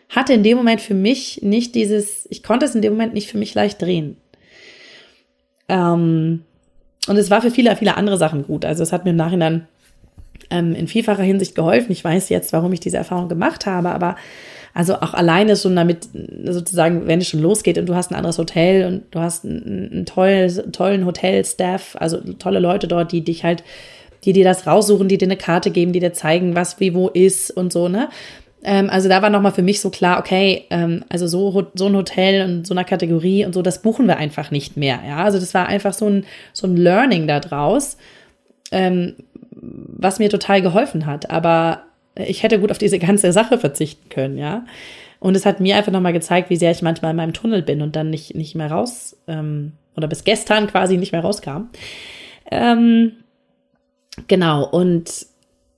hatte 0.10 0.34
in 0.34 0.44
dem 0.44 0.58
Moment 0.58 0.82
für 0.82 0.94
mich 0.94 1.42
nicht 1.42 1.76
dieses, 1.76 2.28
ich 2.30 2.44
konnte 2.44 2.66
es 2.66 2.76
in 2.76 2.82
dem 2.82 2.94
Moment 2.94 3.14
nicht 3.14 3.30
für 3.30 3.38
mich 3.38 3.54
leicht 3.54 3.82
drehen. 3.82 4.18
Ähm, 5.70 6.44
und 7.08 7.18
es 7.18 7.30
war 7.30 7.42
für 7.42 7.52
viele, 7.52 7.76
viele 7.76 7.98
andere 7.98 8.18
Sachen 8.18 8.46
gut. 8.46 8.66
Also 8.66 8.84
es 8.84 8.92
hat 8.92 9.06
mir 9.06 9.12
im 9.12 9.18
Nachhinein 9.18 9.68
ähm, 10.50 10.74
in 10.74 10.88
vielfacher 10.88 11.24
Hinsicht 11.24 11.56
geholfen. 11.56 11.92
Ich 11.92 12.04
weiß 12.04 12.30
jetzt, 12.30 12.54
warum 12.54 12.72
ich 12.74 12.80
diese 12.80 12.98
Erfahrung 12.98 13.30
gemacht 13.30 13.66
habe, 13.66 13.90
aber 13.90 14.16
also 14.74 14.96
auch 14.96 15.14
alleine 15.14 15.56
schon 15.56 15.76
damit 15.76 16.08
sozusagen, 16.46 17.06
wenn 17.08 17.22
es 17.22 17.28
schon 17.28 17.42
losgeht 17.42 17.78
und 17.78 17.86
du 17.88 17.96
hast 17.96 18.12
ein 18.12 18.16
anderes 18.16 18.40
Hotel 18.40 18.88
und 18.88 19.04
du 19.12 19.20
hast 19.20 19.46
einen, 19.46 19.92
einen 19.92 20.06
tollen, 20.06 20.72
tollen 20.72 21.06
Hotelstaff, 21.06 21.96
also 22.00 22.18
tolle 22.40 22.60
Leute 22.60 22.88
dort, 22.88 23.12
die 23.12 23.24
dich 23.24 23.44
halt 23.44 23.64
die 24.26 24.34
dir 24.34 24.44
das 24.44 24.66
raussuchen, 24.68 25.08
die 25.08 25.18
dir 25.18 25.26
eine 25.28 25.38
Karte 25.38 25.72
geben, 25.72 25.94
die 25.94 26.00
dir 26.00 26.14
zeigen, 26.14 26.56
was 26.56 26.80
wie 26.80 26.94
wo 26.94 27.08
ist 27.10 27.52
und 27.52 27.74
so, 27.74 27.88
ne? 27.88 28.10
Ähm, 28.64 28.90
also 28.90 29.10
da 29.10 29.22
war 29.22 29.30
nochmal 29.30 29.52
für 29.52 29.62
mich 29.62 29.82
so 29.82 29.90
klar, 29.90 30.20
okay, 30.20 30.66
ähm, 30.70 31.04
also 31.10 31.28
so, 31.28 31.68
so 31.74 31.88
ein 31.88 31.96
Hotel 31.96 32.46
und 32.46 32.66
so 32.66 32.74
eine 32.74 32.86
Kategorie 32.86 33.46
und 33.46 33.54
so, 33.54 33.62
das 33.62 33.82
buchen 33.82 34.08
wir 34.08 34.18
einfach 34.18 34.52
nicht 34.52 34.78
mehr. 34.78 35.00
Ja, 35.06 35.18
also 35.18 35.40
das 35.40 35.54
war 35.54 35.68
einfach 35.68 35.94
so 35.94 36.08
ein, 36.08 36.26
so 36.54 36.68
ein 36.68 36.78
Learning 36.78 37.28
da 37.28 37.40
draus, 37.40 37.98
ähm, 38.72 39.16
was 39.52 40.20
mir 40.20 40.30
total 40.30 40.62
geholfen 40.62 41.06
hat. 41.06 41.30
Aber 41.30 41.84
ich 42.16 42.44
hätte 42.44 42.60
gut 42.60 42.72
auf 42.72 42.78
diese 42.78 43.00
ganze 43.00 43.32
Sache 43.32 43.58
verzichten 43.58 44.10
können, 44.10 44.38
ja. 44.38 44.66
Und 45.20 45.36
es 45.36 45.46
hat 45.46 45.60
mir 45.60 45.78
einfach 45.78 45.92
nochmal 45.92 46.14
gezeigt, 46.14 46.50
wie 46.50 46.58
sehr 46.58 46.72
ich 46.72 46.82
manchmal 46.82 47.12
in 47.12 47.18
meinem 47.18 47.34
Tunnel 47.34 47.62
bin 47.62 47.82
und 47.82 47.96
dann 47.96 48.10
nicht, 48.10 48.36
nicht 48.36 48.56
mehr 48.56 48.70
raus, 48.70 49.18
ähm, 49.28 49.74
oder 49.96 50.08
bis 50.08 50.24
gestern 50.24 50.68
quasi 50.68 50.98
nicht 50.98 51.12
mehr 51.12 51.22
rauskam. 51.22 51.70
Ähm, 52.52 53.14
Genau, 54.28 54.68
und 54.68 55.28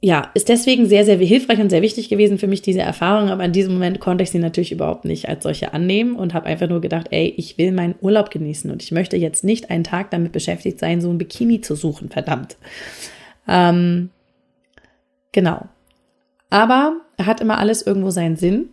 ja, 0.01 0.29
ist 0.35 0.49
deswegen 0.49 0.85
sehr, 0.85 1.03
sehr 1.03 1.17
hilfreich 1.17 1.59
und 1.59 1.71
sehr 1.71 1.81
wichtig 1.81 2.09
gewesen 2.09 2.37
für 2.37 2.45
mich, 2.45 2.61
diese 2.61 2.81
Erfahrung. 2.81 3.29
Aber 3.29 3.43
in 3.43 3.53
diesem 3.53 3.73
Moment 3.73 3.99
konnte 3.99 4.23
ich 4.23 4.29
sie 4.29 4.37
natürlich 4.37 4.71
überhaupt 4.71 5.03
nicht 5.03 5.27
als 5.27 5.41
solche 5.41 5.73
annehmen 5.73 6.15
und 6.15 6.35
habe 6.35 6.45
einfach 6.45 6.69
nur 6.69 6.79
gedacht, 6.79 7.07
ey, 7.09 7.33
ich 7.37 7.57
will 7.57 7.71
meinen 7.71 7.95
Urlaub 8.01 8.29
genießen 8.29 8.69
und 8.69 8.83
ich 8.83 8.91
möchte 8.91 9.17
jetzt 9.17 9.43
nicht 9.43 9.71
einen 9.71 9.83
Tag 9.83 10.11
damit 10.11 10.31
beschäftigt 10.31 10.77
sein, 10.77 11.01
so 11.01 11.09
ein 11.09 11.17
Bikini 11.17 11.61
zu 11.61 11.75
suchen, 11.75 12.09
verdammt. 12.09 12.55
Ähm, 13.47 14.11
genau. 15.31 15.65
Aber 16.51 16.97
hat 17.19 17.41
immer 17.41 17.57
alles 17.57 17.81
irgendwo 17.81 18.11
seinen 18.11 18.35
Sinn. 18.35 18.69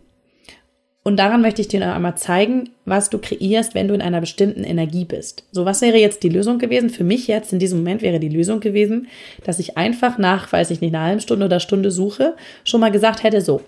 Und 1.05 1.17
daran 1.17 1.41
möchte 1.41 1.61
ich 1.61 1.67
dir 1.67 1.81
noch 1.81 1.93
einmal 1.93 2.15
zeigen, 2.15 2.69
was 2.85 3.09
du 3.09 3.17
kreierst, 3.17 3.75
wenn 3.75 3.89
du 3.89 3.93
in 3.93 4.01
einer 4.01 4.21
bestimmten 4.21 4.63
Energie 4.63 5.03
bist. 5.03 5.43
So, 5.51 5.65
was 5.65 5.81
wäre 5.81 5.97
jetzt 5.97 6.23
die 6.23 6.29
Lösung 6.29 6.59
gewesen? 6.59 6.89
Für 6.89 7.03
mich 7.03 7.27
jetzt 7.27 7.51
in 7.51 7.59
diesem 7.59 7.79
Moment 7.79 8.01
wäre 8.01 8.21
die 8.21 8.29
Lösung 8.29 8.61
gewesen, 8.61 9.07
dass 9.43 9.59
ich 9.59 9.77
einfach 9.77 10.17
nach, 10.17 10.51
weiß 10.51 10.71
ich 10.71 10.79
nicht, 10.79 10.95
einer 10.95 11.03
halben 11.03 11.19
Stunde 11.19 11.45
oder 11.45 11.59
Stunde 11.59 11.91
Suche 11.91 12.35
schon 12.63 12.79
mal 12.79 12.91
gesagt 12.91 13.23
hätte, 13.23 13.41
so, 13.41 13.61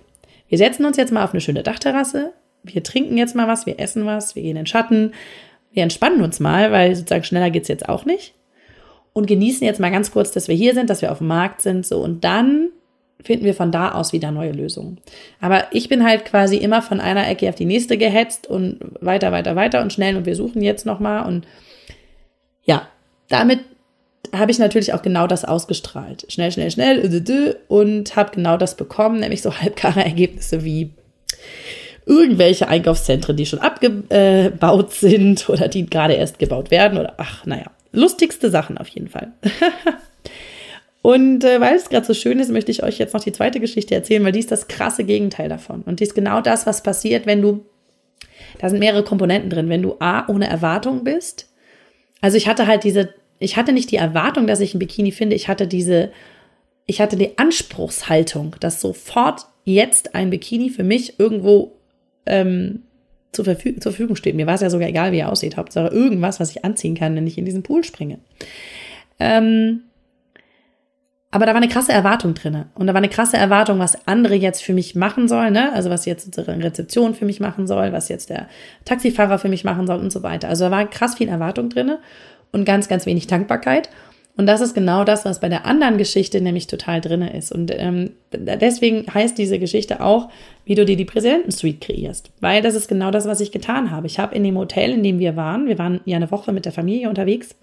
wir 0.48 0.58
setzen 0.58 0.86
uns 0.86 0.96
jetzt 0.96 1.12
mal 1.12 1.26
auf 1.26 1.34
eine 1.34 1.42
schöne 1.42 1.64
Dachterrasse, 1.64 2.32
wir 2.64 2.84
trinken 2.84 3.18
jetzt 3.18 3.36
mal 3.36 3.48
was, 3.48 3.66
wir 3.66 3.80
essen 3.80 4.06
was, 4.06 4.36
wir 4.36 4.42
gehen 4.42 4.52
in 4.52 4.64
den 4.64 4.66
Schatten, 4.66 5.12
wir 5.74 5.84
entspannen 5.84 6.22
uns 6.22 6.40
mal, 6.40 6.72
weil 6.72 6.96
sozusagen 6.96 7.26
schneller 7.26 7.52
geht's 7.52 7.68
jetzt 7.68 7.90
auch 7.90 8.06
nicht. 8.06 8.34
Und 9.12 9.28
genießen 9.28 9.66
jetzt 9.66 9.80
mal 9.80 9.92
ganz 9.92 10.12
kurz, 10.12 10.32
dass 10.32 10.48
wir 10.48 10.56
hier 10.56 10.74
sind, 10.74 10.90
dass 10.90 11.02
wir 11.02 11.12
auf 11.12 11.20
dem 11.20 11.28
Markt 11.28 11.62
sind, 11.62 11.86
so. 11.86 12.02
Und 12.02 12.24
dann 12.24 12.70
finden 13.24 13.46
wir 13.46 13.54
von 13.54 13.72
da 13.72 13.92
aus 13.92 14.14
wieder 14.14 14.32
neue 14.32 14.52
Lösungen. 14.52 15.00
Aber 15.42 15.66
ich 15.72 15.90
bin 15.90 16.04
halt 16.06 16.26
quasi 16.26 16.58
immer 16.58 16.82
von 16.82 17.00
einer 17.00 17.28
Ecke 17.28 17.50
auf 17.50 17.56
die 17.56 17.66
nächste 17.66 17.98
gehetzt 17.98 18.48
und 18.48 18.80
weiter, 19.02 19.32
weiter, 19.32 19.56
weiter 19.56 19.82
und 19.82 19.94
schnell 19.94 20.16
und 20.16 20.26
wir 20.26 20.36
suchen 20.36 20.62
jetzt 20.62 20.86
nochmal 20.86 21.26
und 21.26 21.46
ja, 22.64 22.88
damit 23.30 23.60
habe 24.34 24.52
ich 24.52 24.60
natürlich 24.60 24.94
auch 24.94 25.02
genau 25.02 25.28
das 25.28 25.46
ausgestrahlt. 25.46 26.26
Schnell, 26.30 26.52
schnell, 26.52 26.72
schnell 26.72 27.56
und 27.68 28.16
habe 28.16 28.32
genau 28.34 28.58
das 28.58 28.76
bekommen, 28.76 29.20
nämlich 29.20 29.42
so 29.42 29.60
halbgare 29.60 30.04
Ergebnisse 30.04 30.64
wie 30.64 30.92
irgendwelche 32.06 32.68
Einkaufszentren, 32.68 33.36
die 33.36 33.46
schon 33.46 33.60
abgebaut 33.60 34.94
sind 34.94 35.50
oder 35.50 35.68
die 35.68 35.86
gerade 35.86 36.14
erst 36.14 36.40
gebaut 36.40 36.72
werden 36.72 36.98
oder 36.98 37.14
ach, 37.18 37.46
naja, 37.46 37.66
lustigste 37.92 38.50
Sachen 38.50 38.78
auf 38.78 38.88
jeden 38.90 39.08
Fall. 39.08 39.32
Und 41.06 41.44
äh, 41.44 41.62
weil 41.62 41.76
es 41.76 41.90
gerade 41.90 42.04
so 42.04 42.16
schön 42.16 42.40
ist, 42.40 42.50
möchte 42.50 42.72
ich 42.72 42.82
euch 42.82 42.98
jetzt 42.98 43.14
noch 43.14 43.24
die 43.24 43.32
zweite 43.32 43.60
Geschichte 43.60 43.94
erzählen, 43.94 44.24
weil 44.24 44.32
die 44.32 44.40
ist 44.40 44.52
das 44.52 44.68
krasse 44.68 45.04
Gegenteil 45.04 45.50
davon. 45.50 45.84
Und 45.84 46.00
die 46.00 46.04
ist 46.04 46.16
genau 46.16 46.42
das, 46.42 46.66
was 46.66 46.82
passiert, 46.82 47.28
wenn 47.28 47.44
du, 47.44 47.64
da 48.58 48.70
sind 48.70 48.80
mehrere 48.80 49.04
Komponenten 49.04 49.52
drin, 49.52 49.70
wenn 49.70 49.84
du 49.84 49.98
A, 50.00 50.28
ohne 50.28 50.48
Erwartung 50.48 51.04
bist. 51.04 51.48
Also 52.22 52.38
ich 52.38 52.48
hatte 52.48 52.66
halt 52.66 52.84
diese, 52.84 53.14
ich 53.38 53.56
hatte 53.56 53.72
nicht 53.72 53.92
die 53.92 53.98
Erwartung, 53.98 54.48
dass 54.48 54.62
ich 54.62 54.74
ein 54.74 54.80
Bikini 54.80 55.12
finde, 55.12 55.36
ich 55.36 55.48
hatte 55.48 55.68
diese 55.68 56.10
ich 56.88 57.02
hatte 57.02 57.18
die 57.18 57.38
Anspruchshaltung, 57.38 58.56
dass 58.60 58.82
sofort 58.82 59.46
jetzt 59.64 60.16
ein 60.16 60.32
Bikini 60.32 60.72
für 60.72 60.84
mich 60.84 61.20
irgendwo 61.20 61.74
ähm, 62.26 62.82
zur, 63.32 63.46
Verfü 63.46 63.80
zur 63.80 63.92
Verfügung 63.92 64.16
steht. 64.16 64.36
Mir 64.36 64.48
war 64.48 64.56
es 64.56 64.62
ja 64.62 64.72
sogar 64.72 64.90
egal, 64.90 65.12
wie 65.12 65.20
er 65.20 65.32
aussieht. 65.32 65.58
Hauptsache 65.58 65.94
irgendwas, 65.94 66.40
was 66.40 66.50
ich 66.50 66.66
anziehen 66.66 66.96
kann, 66.96 67.16
wenn 67.16 67.28
ich 67.28 67.38
in 67.38 67.46
diesen 67.46 67.62
Pool 67.62 67.84
springe. 67.84 68.18
Ähm, 69.20 69.82
aber 71.36 71.46
da 71.46 71.52
war 71.52 71.58
eine 71.58 71.68
krasse 71.68 71.92
Erwartung 71.92 72.34
drin. 72.34 72.64
Und 72.76 72.88
da 72.88 72.94
war 72.94 73.00
eine 73.00 73.10
krasse 73.10 73.36
Erwartung, 73.36 73.78
was 73.78 74.08
andere 74.08 74.36
jetzt 74.36 74.64
für 74.64 74.72
mich 74.72 74.96
machen 74.96 75.28
sollen, 75.28 75.52
ne? 75.52 75.74
Also 75.74 75.90
was 75.90 76.06
jetzt 76.06 76.26
unsere 76.26 76.58
Rezeption 76.64 77.14
für 77.14 77.26
mich 77.26 77.42
machen 77.42 77.68
soll, 77.68 77.92
was 77.92 78.08
jetzt 78.08 78.30
der 78.30 78.48
Taxifahrer 78.86 79.38
für 79.38 79.50
mich 79.50 79.66
machen 79.66 79.86
soll 79.86 80.00
und 80.00 80.14
so 80.14 80.24
weiter. 80.24 80.48
Also 80.48 80.64
da 80.64 80.72
war 80.72 80.90
krass 80.90 81.16
viel 81.16 81.28
Erwartung 81.28 81.68
drin 81.68 81.98
und 82.54 82.64
ganz, 82.64 82.88
ganz 82.88 83.06
wenig 83.06 83.28
Dankbarkeit. 83.28 83.90
Und 84.38 84.46
das 84.46 84.62
ist 84.62 84.74
genau 84.74 85.04
das, 85.04 85.26
was 85.26 85.42
bei 85.42 85.50
der 85.50 85.66
anderen 85.66 85.98
Geschichte 85.98 86.40
nämlich 86.40 86.68
total 86.68 87.02
drin 87.02 87.24
ist. 87.24 87.52
Und 87.52 87.70
ähm, 87.76 88.12
deswegen 88.32 89.06
heißt 89.14 89.38
diese 89.38 89.60
Geschichte 89.60 90.00
auch, 90.00 90.30
wie 90.64 90.76
du 90.76 90.86
dir 90.86 90.96
die 90.96 91.04
Präsidentensuite 91.04 91.86
kreierst. 91.86 92.32
Weil 92.40 92.62
das 92.62 92.76
ist 92.76 92.88
genau 92.88 93.12
das, 93.12 93.28
was 93.28 93.42
ich 93.42 93.52
getan 93.52 93.92
habe. 93.92 94.08
Ich 94.08 94.20
habe 94.20 94.34
in 94.36 94.44
dem 94.46 94.58
Hotel, 94.58 94.92
in 94.92 95.04
dem 95.04 95.20
wir 95.20 95.36
waren, 95.36 95.68
wir 95.68 95.78
waren 95.78 96.00
ja 96.06 96.16
eine 96.16 96.32
Woche 96.32 96.54
mit 96.54 96.64
der 96.64 96.72
Familie 96.72 97.10
unterwegs, 97.10 97.56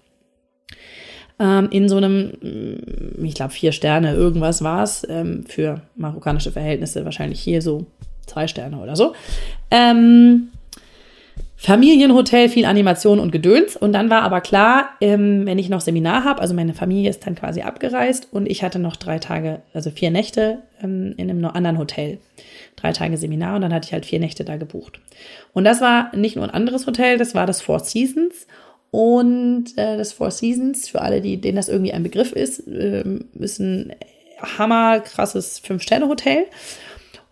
ähm, 1.39 1.69
in 1.71 1.89
so 1.89 1.97
einem, 1.97 2.33
mm, 2.41 3.25
ich 3.25 3.35
glaube, 3.35 3.53
vier 3.53 3.71
Sterne, 3.71 4.13
irgendwas 4.13 4.63
war 4.63 4.83
es, 4.83 5.05
ähm, 5.09 5.45
für 5.47 5.81
marokkanische 5.95 6.51
Verhältnisse, 6.51 7.05
wahrscheinlich 7.05 7.39
hier 7.39 7.61
so 7.61 7.85
zwei 8.25 8.47
Sterne 8.47 8.79
oder 8.79 8.95
so. 8.95 9.13
Ähm, 9.71 10.49
Familienhotel, 11.65 12.49
viel 12.49 12.65
Animation 12.65 13.19
und 13.19 13.31
Gedöns. 13.31 13.77
Und 13.77 13.93
dann 13.93 14.09
war 14.09 14.23
aber 14.23 14.41
klar, 14.41 14.89
ähm, 14.99 15.45
wenn 15.45 15.57
ich 15.57 15.69
noch 15.69 15.79
Seminar 15.79 16.25
habe, 16.25 16.41
also 16.41 16.53
meine 16.53 16.73
Familie 16.73 17.09
ist 17.09 17.25
dann 17.25 17.35
quasi 17.35 17.61
abgereist 17.61 18.27
und 18.33 18.51
ich 18.51 18.63
hatte 18.63 18.79
noch 18.79 18.97
drei 18.97 19.17
Tage, 19.17 19.61
also 19.73 19.89
vier 19.89 20.11
Nächte 20.11 20.57
ähm, 20.81 21.13
in 21.15 21.29
einem 21.29 21.45
anderen 21.45 21.77
Hotel. 21.77 22.17
Drei 22.75 22.91
Tage 22.91 23.15
Seminar 23.15 23.55
und 23.55 23.61
dann 23.61 23.73
hatte 23.73 23.85
ich 23.87 23.93
halt 23.93 24.05
vier 24.05 24.19
Nächte 24.19 24.43
da 24.43 24.57
gebucht. 24.57 24.99
Und 25.53 25.63
das 25.63 25.79
war 25.79 26.13
nicht 26.13 26.35
nur 26.35 26.43
ein 26.43 26.51
anderes 26.51 26.85
Hotel, 26.85 27.17
das 27.17 27.33
war 27.33 27.45
das 27.45 27.61
Four 27.61 27.79
Seasons. 27.79 28.45
Und 28.93 29.75
äh, 29.75 29.97
das 29.97 30.13
Four 30.13 30.29
Seasons, 30.29 30.87
für 30.87 31.01
alle, 31.01 31.19
die, 31.19 31.41
denen 31.41 31.55
das 31.55 31.67
irgendwie 31.67 31.93
ein 31.93 32.03
Begriff 32.03 32.31
ist, 32.31 32.67
äh, 32.67 33.03
ist 33.39 33.57
ein 33.57 33.95
hammerkrasses 34.39 35.57
Fünf-Sterne-Hotel. 35.57 36.45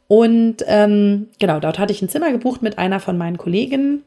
Und 0.07 0.65
ähm, 0.65 1.27
genau, 1.37 1.59
dort 1.59 1.77
hatte 1.77 1.93
ich 1.93 2.01
ein 2.01 2.09
Zimmer 2.09 2.31
gebucht 2.31 2.63
mit 2.63 2.79
einer 2.79 2.99
von 2.99 3.15
meinen 3.15 3.37
Kolleginnen 3.37 4.01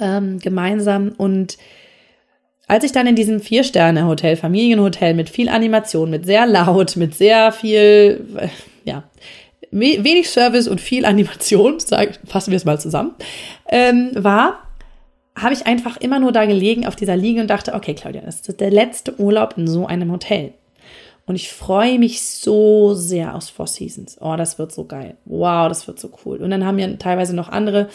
ähm, 0.00 0.38
gemeinsam. 0.38 1.14
Und 1.16 1.56
als 2.68 2.84
ich 2.84 2.92
dann 2.92 3.06
in 3.06 3.16
diesem 3.16 3.40
Vier-Sterne-Hotel, 3.40 4.36
Familienhotel 4.36 5.14
mit 5.14 5.30
viel 5.30 5.48
Animation, 5.48 6.10
mit 6.10 6.26
sehr 6.26 6.44
laut, 6.44 6.94
mit 6.96 7.14
sehr 7.14 7.52
viel, 7.52 8.28
äh, 8.36 8.48
ja, 8.84 9.04
wenig 9.70 10.28
Service 10.28 10.68
und 10.68 10.82
viel 10.82 11.06
Animation, 11.06 11.80
sag, 11.80 12.18
fassen 12.26 12.50
wir 12.50 12.56
es 12.58 12.66
mal 12.66 12.78
zusammen, 12.78 13.14
ähm, 13.70 14.10
war, 14.12 14.65
habe 15.36 15.52
ich 15.52 15.66
einfach 15.66 15.98
immer 15.98 16.18
nur 16.18 16.32
da 16.32 16.46
gelegen 16.46 16.86
auf 16.86 16.96
dieser 16.96 17.16
Liege 17.16 17.40
und 17.40 17.48
dachte, 17.48 17.74
okay, 17.74 17.94
Claudia, 17.94 18.22
das 18.22 18.36
ist 18.36 18.60
der 18.60 18.70
letzte 18.70 19.20
Urlaub 19.20 19.54
in 19.56 19.66
so 19.66 19.86
einem 19.86 20.10
Hotel. 20.10 20.54
Und 21.26 21.34
ich 21.34 21.50
freue 21.50 21.98
mich 21.98 22.22
so 22.22 22.94
sehr 22.94 23.34
aus 23.34 23.50
Four 23.50 23.66
Seasons. 23.66 24.16
Oh, 24.20 24.36
das 24.36 24.60
wird 24.60 24.70
so 24.70 24.84
geil. 24.84 25.16
Wow, 25.24 25.68
das 25.68 25.88
wird 25.88 25.98
so 25.98 26.08
cool. 26.24 26.38
Und 26.38 26.50
dann 26.50 26.64
haben 26.64 26.76
wir 26.78 26.98
teilweise 27.00 27.34
noch 27.34 27.48
andere 27.48 27.88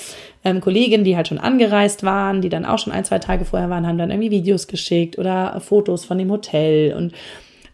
ähm, 0.43 0.59
Kolleginnen, 0.59 1.05
die 1.05 1.15
halt 1.15 1.29
schon 1.29 1.37
angereist 1.37 2.03
waren, 2.03 2.41
die 2.41 2.49
dann 2.49 2.65
auch 2.65 2.77
schon 2.77 2.91
ein, 2.91 3.05
zwei 3.05 3.19
Tage 3.19 3.45
vorher 3.45 3.69
waren, 3.69 3.87
haben 3.87 3.97
dann 3.97 4.11
irgendwie 4.11 4.31
Videos 4.31 4.67
geschickt 4.67 5.17
oder 5.17 5.61
Fotos 5.61 6.03
von 6.03 6.17
dem 6.17 6.29
Hotel 6.29 6.93
und 6.93 7.13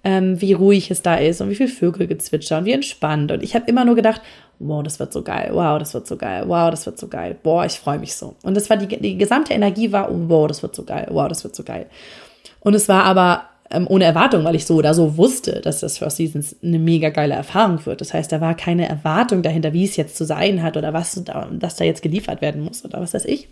ähm, 0.07 0.39
wie 0.39 0.53
ruhig 0.53 0.89
es 0.89 1.01
da 1.01 1.15
ist 1.15 1.41
und 1.41 1.49
wie 1.49 1.55
viel 1.55 1.67
Vögel 1.67 2.07
gezwitschern 2.07 2.59
und 2.59 2.65
wie 2.65 2.71
entspannt. 2.71 3.29
Und 3.29 3.43
ich 3.43 3.55
habe 3.55 3.65
immer 3.67 3.83
nur 3.83 3.95
gedacht, 3.95 4.21
wow, 4.57 4.81
das 4.81 5.01
wird 5.01 5.11
so 5.11 5.21
geil, 5.21 5.49
wow, 5.51 5.77
das 5.77 5.93
wird 5.93 6.07
so 6.07 6.15
geil, 6.15 6.45
wow, 6.47 6.71
das 6.71 6.85
wird 6.85 6.97
so 6.97 7.09
geil, 7.09 7.35
boah, 7.43 7.65
ich 7.65 7.73
freue 7.73 7.99
mich 7.99 8.15
so. 8.15 8.35
Und 8.41 8.55
das 8.55 8.69
war 8.69 8.77
die, 8.77 8.87
die 8.87 9.17
gesamte 9.17 9.53
Energie 9.53 9.91
war, 9.91 10.07
wow, 10.09 10.47
das 10.47 10.63
wird 10.63 10.73
so 10.73 10.85
geil, 10.85 11.07
wow, 11.11 11.27
das 11.27 11.43
wird 11.43 11.57
so 11.57 11.63
geil. 11.63 11.87
Und 12.61 12.73
es 12.73 12.87
war 12.87 13.03
aber 13.03 13.49
ähm, 13.69 13.85
ohne 13.89 14.05
Erwartung, 14.05 14.45
weil 14.45 14.55
ich 14.55 14.65
so 14.65 14.75
oder 14.75 14.93
so 14.93 15.17
wusste, 15.17 15.59
dass 15.59 15.81
das 15.81 15.97
First 15.97 16.15
Seasons 16.15 16.55
eine 16.63 16.79
mega 16.79 17.09
geile 17.09 17.33
Erfahrung 17.33 17.85
wird. 17.85 17.99
Das 17.99 18.13
heißt, 18.13 18.31
da 18.31 18.39
war 18.39 18.55
keine 18.55 18.87
Erwartung 18.87 19.41
dahinter, 19.41 19.73
wie 19.73 19.83
es 19.83 19.97
jetzt 19.97 20.15
zu 20.15 20.23
sein 20.23 20.63
hat 20.63 20.77
oder 20.77 20.93
was 20.93 21.21
da, 21.25 21.49
dass 21.51 21.75
da 21.75 21.83
jetzt 21.83 22.01
geliefert 22.01 22.41
werden 22.41 22.63
muss 22.63 22.85
oder 22.85 23.01
was 23.01 23.13
weiß 23.13 23.25
ich. 23.25 23.49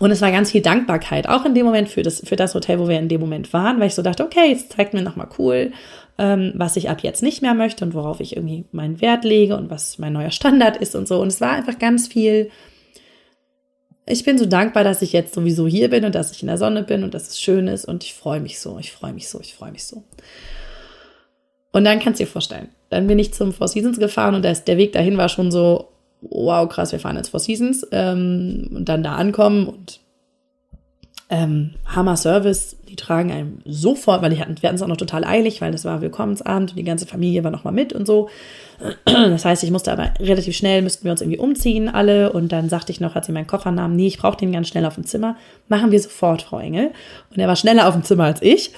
Und 0.00 0.10
es 0.10 0.20
war 0.20 0.32
ganz 0.32 0.50
viel 0.50 0.62
Dankbarkeit, 0.62 1.28
auch 1.28 1.44
in 1.44 1.54
dem 1.54 1.66
Moment 1.66 1.88
für 1.88 2.02
das, 2.02 2.22
für 2.26 2.34
das 2.34 2.54
Hotel, 2.54 2.80
wo 2.80 2.88
wir 2.88 2.98
in 2.98 3.08
dem 3.08 3.20
Moment 3.20 3.52
waren, 3.52 3.78
weil 3.78 3.86
ich 3.86 3.94
so 3.94 4.02
dachte, 4.02 4.24
okay, 4.24 4.50
jetzt 4.50 4.72
zeigt 4.72 4.94
mir 4.94 5.02
nochmal 5.02 5.28
cool, 5.38 5.72
ähm, 6.18 6.52
was 6.56 6.76
ich 6.76 6.90
ab 6.90 7.02
jetzt 7.02 7.22
nicht 7.22 7.42
mehr 7.42 7.54
möchte 7.54 7.84
und 7.84 7.94
worauf 7.94 8.18
ich 8.18 8.34
irgendwie 8.34 8.64
meinen 8.72 9.00
Wert 9.00 9.24
lege 9.24 9.56
und 9.56 9.70
was 9.70 9.98
mein 9.98 10.14
neuer 10.14 10.32
Standard 10.32 10.78
ist 10.78 10.96
und 10.96 11.06
so. 11.06 11.20
Und 11.20 11.28
es 11.28 11.40
war 11.40 11.52
einfach 11.52 11.78
ganz 11.78 12.08
viel 12.08 12.50
ich 14.10 14.24
bin 14.24 14.38
so 14.38 14.46
dankbar, 14.46 14.82
dass 14.82 15.02
ich 15.02 15.12
jetzt 15.12 15.34
sowieso 15.34 15.66
hier 15.66 15.88
bin 15.88 16.04
und 16.04 16.14
dass 16.14 16.32
ich 16.32 16.42
in 16.42 16.48
der 16.48 16.58
Sonne 16.58 16.82
bin 16.82 17.04
und 17.04 17.14
dass 17.14 17.28
es 17.28 17.40
schön 17.40 17.68
ist 17.68 17.84
und 17.84 18.02
ich 18.02 18.14
freue 18.14 18.40
mich 18.40 18.58
so, 18.58 18.78
ich 18.78 18.92
freue 18.92 19.12
mich 19.12 19.28
so, 19.28 19.40
ich 19.40 19.54
freue 19.54 19.70
mich 19.70 19.84
so. 19.84 20.02
Und 21.72 21.84
dann 21.84 22.00
kannst 22.00 22.18
du 22.18 22.24
dir 22.24 22.30
vorstellen, 22.30 22.68
dann 22.88 23.06
bin 23.06 23.18
ich 23.18 23.32
zum 23.32 23.52
Four 23.52 23.68
Seasons 23.68 23.98
gefahren 23.98 24.34
und 24.34 24.42
der 24.42 24.76
Weg 24.76 24.92
dahin 24.92 25.16
war 25.16 25.28
schon 25.28 25.52
so, 25.52 25.88
wow, 26.22 26.68
krass, 26.68 26.92
wir 26.92 27.00
fahren 27.00 27.16
jetzt 27.16 27.28
Four 27.28 27.40
Seasons 27.40 27.86
ähm, 27.92 28.70
und 28.74 28.88
dann 28.88 29.02
da 29.02 29.16
ankommen 29.16 29.66
und 29.66 30.00
ähm, 31.30 31.74
Hammer 31.86 32.16
Service, 32.16 32.76
die 32.88 32.96
tragen 32.96 33.30
einem 33.30 33.58
sofort, 33.64 34.20
weil 34.20 34.30
die 34.30 34.40
hatten, 34.40 34.60
wir 34.60 34.68
hatten 34.68 34.76
es 34.76 34.82
auch 34.82 34.88
noch 34.88 34.96
total 34.96 35.24
eilig, 35.24 35.60
weil 35.60 35.70
das 35.70 35.84
war 35.84 36.00
Willkommensabend 36.00 36.70
und 36.70 36.76
die 36.76 36.84
ganze 36.84 37.06
Familie 37.06 37.44
war 37.44 37.52
noch 37.52 37.62
mal 37.62 37.70
mit 37.70 37.92
und 37.92 38.06
so. 38.06 38.28
Das 39.04 39.44
heißt, 39.44 39.62
ich 39.62 39.70
musste 39.70 39.92
aber 39.92 40.10
relativ 40.18 40.56
schnell, 40.56 40.82
müssten 40.82 41.04
wir 41.04 41.12
uns 41.12 41.20
irgendwie 41.20 41.38
umziehen 41.38 41.88
alle 41.88 42.32
und 42.32 42.50
dann 42.50 42.68
sagte 42.68 42.90
ich 42.90 43.00
noch, 43.00 43.14
als 43.14 43.26
sie 43.26 43.32
meinen 43.32 43.46
Koffer 43.46 43.70
nahm, 43.70 43.94
nee, 43.94 44.06
ich 44.06 44.18
brauche 44.18 44.38
den 44.38 44.52
ganz 44.52 44.68
schnell 44.68 44.86
auf 44.86 44.94
dem 44.94 45.04
Zimmer. 45.04 45.36
Machen 45.68 45.90
wir 45.90 46.00
sofort, 46.00 46.42
Frau 46.42 46.58
Engel. 46.58 46.90
Und 47.30 47.38
er 47.38 47.46
war 47.46 47.56
schneller 47.56 47.86
auf 47.86 47.94
dem 47.94 48.02
Zimmer 48.02 48.24
als 48.24 48.42
ich. 48.42 48.72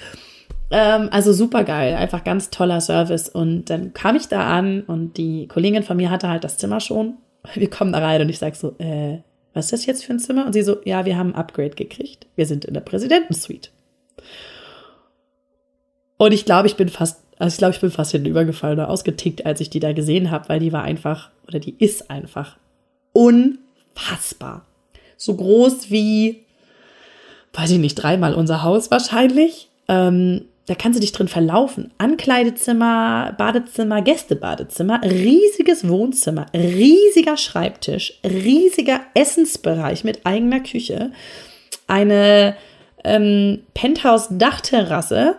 Ähm, 0.72 1.08
also 1.12 1.32
super 1.32 1.64
geil, 1.64 1.94
einfach 1.94 2.24
ganz 2.24 2.50
toller 2.50 2.80
Service. 2.80 3.28
Und 3.28 3.66
dann 3.66 3.94
kam 3.94 4.16
ich 4.16 4.28
da 4.28 4.50
an 4.50 4.82
und 4.82 5.16
die 5.16 5.46
Kollegin 5.46 5.84
von 5.84 5.96
mir 5.96 6.10
hatte 6.10 6.28
halt 6.28 6.44
das 6.44 6.58
Zimmer 6.58 6.80
schon. 6.80 7.14
Wir 7.54 7.70
kommen 7.70 7.92
da 7.92 7.98
rein 7.98 8.22
und 8.22 8.28
ich 8.28 8.38
sage 8.38 8.56
so, 8.56 8.76
äh, 8.78 9.18
was 9.54 9.66
ist 9.66 9.72
das 9.72 9.86
jetzt 9.86 10.04
für 10.04 10.12
ein 10.12 10.18
Zimmer? 10.18 10.46
Und 10.46 10.52
sie 10.52 10.62
so, 10.62 10.78
ja, 10.84 11.04
wir 11.04 11.16
haben 11.16 11.30
ein 11.30 11.34
Upgrade 11.34 11.70
gekriegt. 11.70 12.26
Wir 12.36 12.46
sind 12.46 12.64
in 12.64 12.74
der 12.74 12.80
Präsidentensuite. 12.80 13.70
Und 16.16 16.32
ich 16.32 16.44
glaube, 16.44 16.68
ich 16.68 16.76
bin 16.76 16.88
fast, 16.88 17.20
also 17.38 17.52
ich 17.52 17.58
glaube, 17.58 17.74
ich 17.74 17.80
bin 17.80 17.90
fast 17.90 18.12
hinübergefallen 18.12 18.78
oder 18.78 18.88
ausgetickt, 18.88 19.44
als 19.44 19.60
ich 19.60 19.70
die 19.70 19.80
da 19.80 19.92
gesehen 19.92 20.30
habe, 20.30 20.48
weil 20.48 20.60
die 20.60 20.72
war 20.72 20.82
einfach, 20.82 21.30
oder 21.48 21.58
die 21.58 21.74
ist 21.78 22.10
einfach 22.10 22.56
unfassbar. 23.12 24.64
So 25.16 25.34
groß 25.34 25.90
wie, 25.90 26.44
weiß 27.52 27.72
ich 27.72 27.78
nicht, 27.78 27.96
dreimal 27.96 28.34
unser 28.34 28.62
Haus 28.62 28.90
wahrscheinlich. 28.90 29.68
Ähm, 29.88 30.46
da 30.66 30.74
kannst 30.74 30.96
du 30.96 31.00
dich 31.00 31.12
drin 31.12 31.28
verlaufen. 31.28 31.90
Ankleidezimmer, 31.98 33.34
Badezimmer, 33.36 34.00
Gästebadezimmer, 34.02 35.00
riesiges 35.02 35.88
Wohnzimmer, 35.88 36.46
riesiger 36.54 37.36
Schreibtisch, 37.36 38.20
riesiger 38.24 39.00
Essensbereich 39.14 40.04
mit 40.04 40.24
eigener 40.24 40.60
Küche, 40.60 41.10
eine 41.88 42.56
ähm, 43.02 43.60
Penthouse-Dachterrasse, 43.74 45.36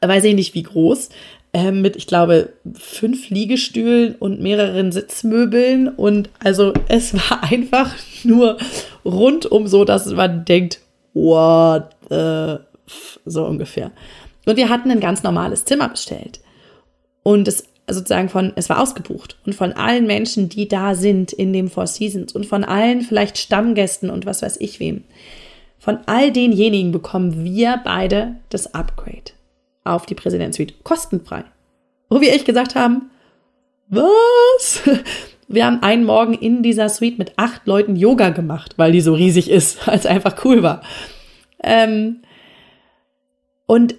weiß 0.00 0.24
ich 0.24 0.34
nicht 0.34 0.54
wie 0.54 0.62
groß, 0.62 1.10
äh, 1.52 1.70
mit, 1.70 1.96
ich 1.96 2.06
glaube, 2.06 2.54
fünf 2.74 3.28
Liegestühlen 3.28 4.14
und 4.14 4.40
mehreren 4.40 4.90
Sitzmöbeln. 4.90 5.88
Und 5.88 6.30
also 6.42 6.72
es 6.88 7.12
war 7.30 7.42
einfach 7.42 7.94
nur 8.24 8.56
rundum 9.04 9.66
so, 9.66 9.84
dass 9.84 10.06
man 10.06 10.46
denkt, 10.46 10.80
what 11.12 11.90
the 12.08 12.56
so 13.24 13.44
ungefähr. 13.44 13.92
Und 14.50 14.56
wir 14.56 14.68
hatten 14.68 14.90
ein 14.90 15.00
ganz 15.00 15.22
normales 15.22 15.64
Zimmer 15.64 15.88
bestellt. 15.88 16.40
Und 17.22 17.48
es 17.48 17.64
sozusagen 17.88 18.28
von, 18.28 18.52
es 18.56 18.68
war 18.68 18.80
ausgebucht. 18.80 19.36
Und 19.46 19.54
von 19.54 19.72
allen 19.72 20.06
Menschen, 20.06 20.48
die 20.48 20.68
da 20.68 20.94
sind 20.94 21.32
in 21.32 21.52
dem 21.52 21.68
Four 21.68 21.86
Seasons 21.86 22.32
und 22.32 22.46
von 22.46 22.64
allen 22.64 23.02
vielleicht 23.02 23.38
Stammgästen 23.38 24.10
und 24.10 24.26
was 24.26 24.42
weiß 24.42 24.58
ich 24.60 24.80
wem, 24.80 25.04
von 25.78 25.98
all 26.06 26.30
denjenigen 26.30 26.92
bekommen 26.92 27.44
wir 27.44 27.80
beide 27.82 28.36
das 28.50 28.74
Upgrade 28.74 29.32
auf 29.84 30.06
die 30.06 30.14
Präsidentensuite 30.14 30.74
kostenfrei. 30.82 31.44
Wo 32.08 32.20
wir 32.20 32.32
echt 32.34 32.44
gesagt 32.44 32.74
haben, 32.74 33.10
was? 33.88 34.82
Wir 35.52 35.66
haben 35.66 35.82
einen 35.82 36.04
Morgen 36.04 36.34
in 36.34 36.62
dieser 36.62 36.88
Suite 36.88 37.18
mit 37.18 37.32
acht 37.36 37.66
Leuten 37.66 37.96
Yoga 37.96 38.28
gemacht, 38.28 38.74
weil 38.76 38.92
die 38.92 39.00
so 39.00 39.14
riesig 39.14 39.50
ist, 39.50 39.84
weil 39.86 39.98
es 39.98 40.06
einfach 40.06 40.44
cool 40.44 40.62
war. 40.62 40.80
Ähm, 41.60 42.22
und 43.66 43.96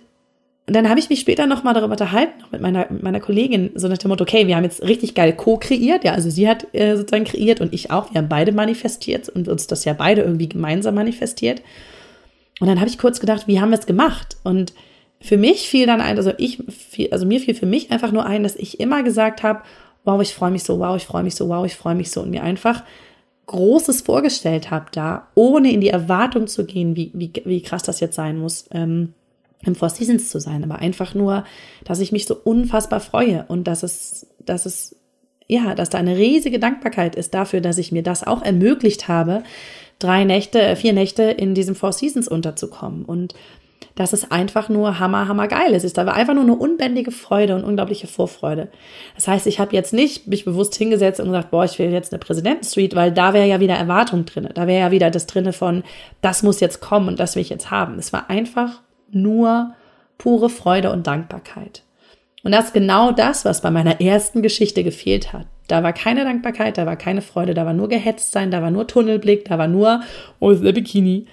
und 0.71 0.75
dann 0.75 0.87
habe 0.87 1.01
ich 1.01 1.09
mich 1.09 1.19
später 1.19 1.47
nochmal 1.47 1.73
darüber 1.73 1.91
unterhalten, 1.91 2.39
noch 2.39 2.49
mit 2.53 2.61
meiner, 2.61 2.87
meiner 2.89 3.19
Kollegin, 3.19 3.71
so 3.75 3.89
nach 3.89 3.97
dem 3.97 4.07
Motto, 4.07 4.21
okay, 4.21 4.47
wir 4.47 4.55
haben 4.55 4.63
jetzt 4.63 4.81
richtig 4.81 5.15
geil 5.15 5.35
co-kreiert, 5.35 6.05
ja, 6.05 6.13
also 6.13 6.29
sie 6.29 6.47
hat 6.47 6.65
äh, 6.73 6.95
sozusagen 6.95 7.25
kreiert 7.25 7.59
und 7.59 7.73
ich 7.73 7.91
auch, 7.91 8.13
wir 8.13 8.19
haben 8.19 8.29
beide 8.29 8.53
manifestiert 8.53 9.27
und 9.27 9.49
uns 9.49 9.67
das 9.67 9.83
ja 9.83 9.91
beide 9.91 10.21
irgendwie 10.21 10.47
gemeinsam 10.47 10.95
manifestiert. 10.95 11.61
Und 12.61 12.67
dann 12.67 12.79
habe 12.79 12.89
ich 12.89 12.97
kurz 12.97 13.19
gedacht, 13.19 13.49
wie 13.49 13.59
haben 13.59 13.71
wir 13.71 13.79
es 13.79 13.85
gemacht? 13.85 14.37
Und 14.45 14.71
für 15.19 15.35
mich 15.35 15.67
fiel 15.67 15.87
dann 15.87 15.99
ein, 15.99 16.15
also 16.15 16.31
ich, 16.37 16.63
also 17.11 17.25
mir 17.25 17.41
fiel 17.41 17.53
für 17.53 17.65
mich 17.65 17.91
einfach 17.91 18.13
nur 18.13 18.25
ein, 18.25 18.43
dass 18.43 18.55
ich 18.55 18.79
immer 18.79 19.03
gesagt 19.03 19.43
habe, 19.43 19.63
wow, 20.05 20.21
ich 20.21 20.33
freue 20.33 20.51
mich 20.51 20.63
so, 20.63 20.79
wow, 20.79 20.95
ich 20.95 21.03
freue 21.03 21.23
mich 21.23 21.35
so, 21.35 21.49
wow, 21.49 21.65
ich 21.65 21.75
freue 21.75 21.95
mich 21.95 22.11
so 22.11 22.21
und 22.21 22.29
mir 22.29 22.43
einfach 22.43 22.85
Großes 23.47 24.03
vorgestellt 24.03 24.71
habe 24.71 24.85
da, 24.93 25.27
ohne 25.35 25.69
in 25.69 25.81
die 25.81 25.89
Erwartung 25.89 26.47
zu 26.47 26.65
gehen, 26.65 26.95
wie, 26.95 27.11
wie, 27.13 27.33
wie 27.43 27.61
krass 27.61 27.83
das 27.83 27.99
jetzt 27.99 28.15
sein 28.15 28.37
muss, 28.37 28.69
ähm, 28.71 29.15
im 29.65 29.75
Four 29.75 29.89
Seasons 29.89 30.29
zu 30.29 30.39
sein, 30.39 30.63
aber 30.63 30.79
einfach 30.79 31.13
nur, 31.13 31.45
dass 31.83 31.99
ich 31.99 32.11
mich 32.11 32.25
so 32.25 32.35
unfassbar 32.35 32.99
freue 32.99 33.45
und 33.47 33.65
dass 33.65 33.83
es, 33.83 34.27
dass 34.39 34.65
es, 34.65 34.95
ja, 35.47 35.75
dass 35.75 35.89
da 35.89 35.97
eine 35.97 36.17
riesige 36.17 36.59
Dankbarkeit 36.59 37.15
ist 37.15 37.33
dafür, 37.33 37.61
dass 37.61 37.77
ich 37.77 37.91
mir 37.91 38.03
das 38.03 38.25
auch 38.25 38.41
ermöglicht 38.41 39.07
habe, 39.07 39.43
drei 39.99 40.23
Nächte, 40.23 40.61
äh, 40.61 40.75
vier 40.75 40.93
Nächte 40.93 41.23
in 41.23 41.53
diesem 41.53 41.75
Four 41.75 41.93
Seasons 41.93 42.27
unterzukommen 42.27 43.05
und 43.05 43.35
dass 43.95 44.13
es 44.13 44.31
einfach 44.31 44.69
nur 44.69 44.99
hammer, 44.99 45.27
hammer 45.27 45.47
geil 45.47 45.71
ist. 45.71 45.83
Es 45.83 45.91
ist 45.91 45.99
aber 45.99 46.13
einfach 46.13 46.33
nur 46.33 46.43
eine 46.43 46.55
unbändige 46.55 47.11
Freude 47.11 47.55
und 47.55 47.63
unglaubliche 47.63 48.07
Vorfreude. 48.07 48.69
Das 49.15 49.27
heißt, 49.27 49.47
ich 49.47 49.59
habe 49.59 49.75
jetzt 49.75 49.93
nicht 49.93 50.27
mich 50.27 50.45
bewusst 50.45 50.75
hingesetzt 50.75 51.19
und 51.19 51.27
gesagt, 51.27 51.51
boah, 51.51 51.65
ich 51.65 51.77
will 51.77 51.91
jetzt 51.91 52.13
eine 52.13 52.19
Präsidentensuite, 52.19 52.95
weil 52.95 53.11
da 53.11 53.33
wäre 53.33 53.47
ja 53.47 53.59
wieder 53.59 53.75
Erwartung 53.75 54.25
drin. 54.25 54.49
Da 54.53 54.65
wäre 54.65 54.79
ja 54.79 54.91
wieder 54.91 55.11
das 55.11 55.27
drinne 55.27 55.53
von, 55.53 55.83
das 56.21 56.41
muss 56.41 56.59
jetzt 56.59 56.79
kommen 56.79 57.09
und 57.09 57.19
das 57.19 57.35
will 57.35 57.41
ich 57.41 57.49
jetzt 57.49 57.69
haben. 57.69 57.99
Es 57.99 58.13
war 58.13 58.29
einfach 58.29 58.81
nur 59.11 59.73
pure 60.17 60.49
Freude 60.49 60.91
und 60.91 61.07
Dankbarkeit. 61.07 61.83
Und 62.43 62.51
das 62.51 62.65
ist 62.65 62.73
genau 62.73 63.11
das, 63.11 63.45
was 63.45 63.61
bei 63.61 63.71
meiner 63.71 64.01
ersten 64.01 64.41
Geschichte 64.41 64.83
gefehlt 64.83 65.31
hat. 65.33 65.45
Da 65.67 65.83
war 65.83 65.93
keine 65.93 66.23
Dankbarkeit, 66.23 66.77
da 66.77 66.85
war 66.85 66.95
keine 66.95 67.21
Freude, 67.21 67.53
da 67.53 67.65
war 67.65 67.73
nur 67.73 67.87
gehetzt 67.87 68.31
sein, 68.31 68.51
da 68.51 68.61
war 68.61 68.71
nur 68.71 68.87
Tunnelblick, 68.87 69.45
da 69.45 69.57
war 69.57 69.67
nur, 69.67 70.01
oh, 70.39 70.49
ist 70.49 70.63
der 70.63 70.73
Bikini. 70.73 71.27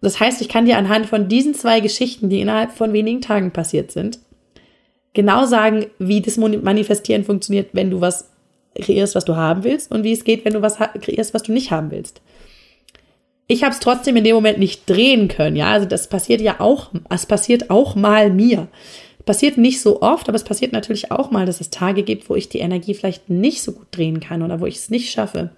Das 0.00 0.20
heißt, 0.20 0.40
ich 0.40 0.48
kann 0.48 0.66
dir 0.66 0.76
anhand 0.78 1.06
von 1.06 1.28
diesen 1.28 1.54
zwei 1.54 1.80
Geschichten, 1.80 2.28
die 2.28 2.40
innerhalb 2.40 2.72
von 2.72 2.92
wenigen 2.92 3.20
Tagen 3.20 3.50
passiert 3.52 3.92
sind, 3.92 4.18
genau 5.14 5.46
sagen, 5.46 5.86
wie 5.98 6.20
das 6.20 6.36
Manifestieren 6.36 7.24
funktioniert, 7.24 7.70
wenn 7.72 7.90
du 7.90 8.00
was 8.00 8.30
kreierst, 8.80 9.14
was 9.14 9.24
du 9.24 9.36
haben 9.36 9.64
willst 9.64 9.90
und 9.90 10.04
wie 10.04 10.12
es 10.12 10.24
geht, 10.24 10.44
wenn 10.44 10.54
du 10.54 10.62
was 10.62 10.76
kreierst, 10.76 11.34
was 11.34 11.42
du 11.42 11.52
nicht 11.52 11.70
haben 11.70 11.90
willst. 11.90 12.20
Ich 13.52 13.62
habe 13.64 13.74
es 13.74 13.80
trotzdem 13.80 14.16
in 14.16 14.24
dem 14.24 14.34
Moment 14.34 14.58
nicht 14.58 14.88
drehen 14.88 15.28
können, 15.28 15.56
ja, 15.56 15.72
also 15.72 15.86
das 15.86 16.08
passiert 16.08 16.40
ja 16.40 16.60
auch, 16.60 16.90
es 17.10 17.26
passiert 17.26 17.68
auch 17.68 17.94
mal 17.94 18.30
mir. 18.30 18.68
Passiert 19.26 19.58
nicht 19.58 19.82
so 19.82 20.00
oft, 20.00 20.28
aber 20.28 20.36
es 20.36 20.44
passiert 20.44 20.72
natürlich 20.72 21.12
auch 21.12 21.30
mal, 21.30 21.44
dass 21.44 21.60
es 21.60 21.68
Tage 21.68 22.02
gibt, 22.02 22.30
wo 22.30 22.34
ich 22.34 22.48
die 22.48 22.60
Energie 22.60 22.94
vielleicht 22.94 23.28
nicht 23.28 23.62
so 23.62 23.72
gut 23.72 23.88
drehen 23.90 24.20
kann 24.20 24.42
oder 24.42 24.60
wo 24.60 24.66
ich 24.66 24.76
es 24.76 24.88
nicht 24.90 25.12
schaffe 25.12 25.50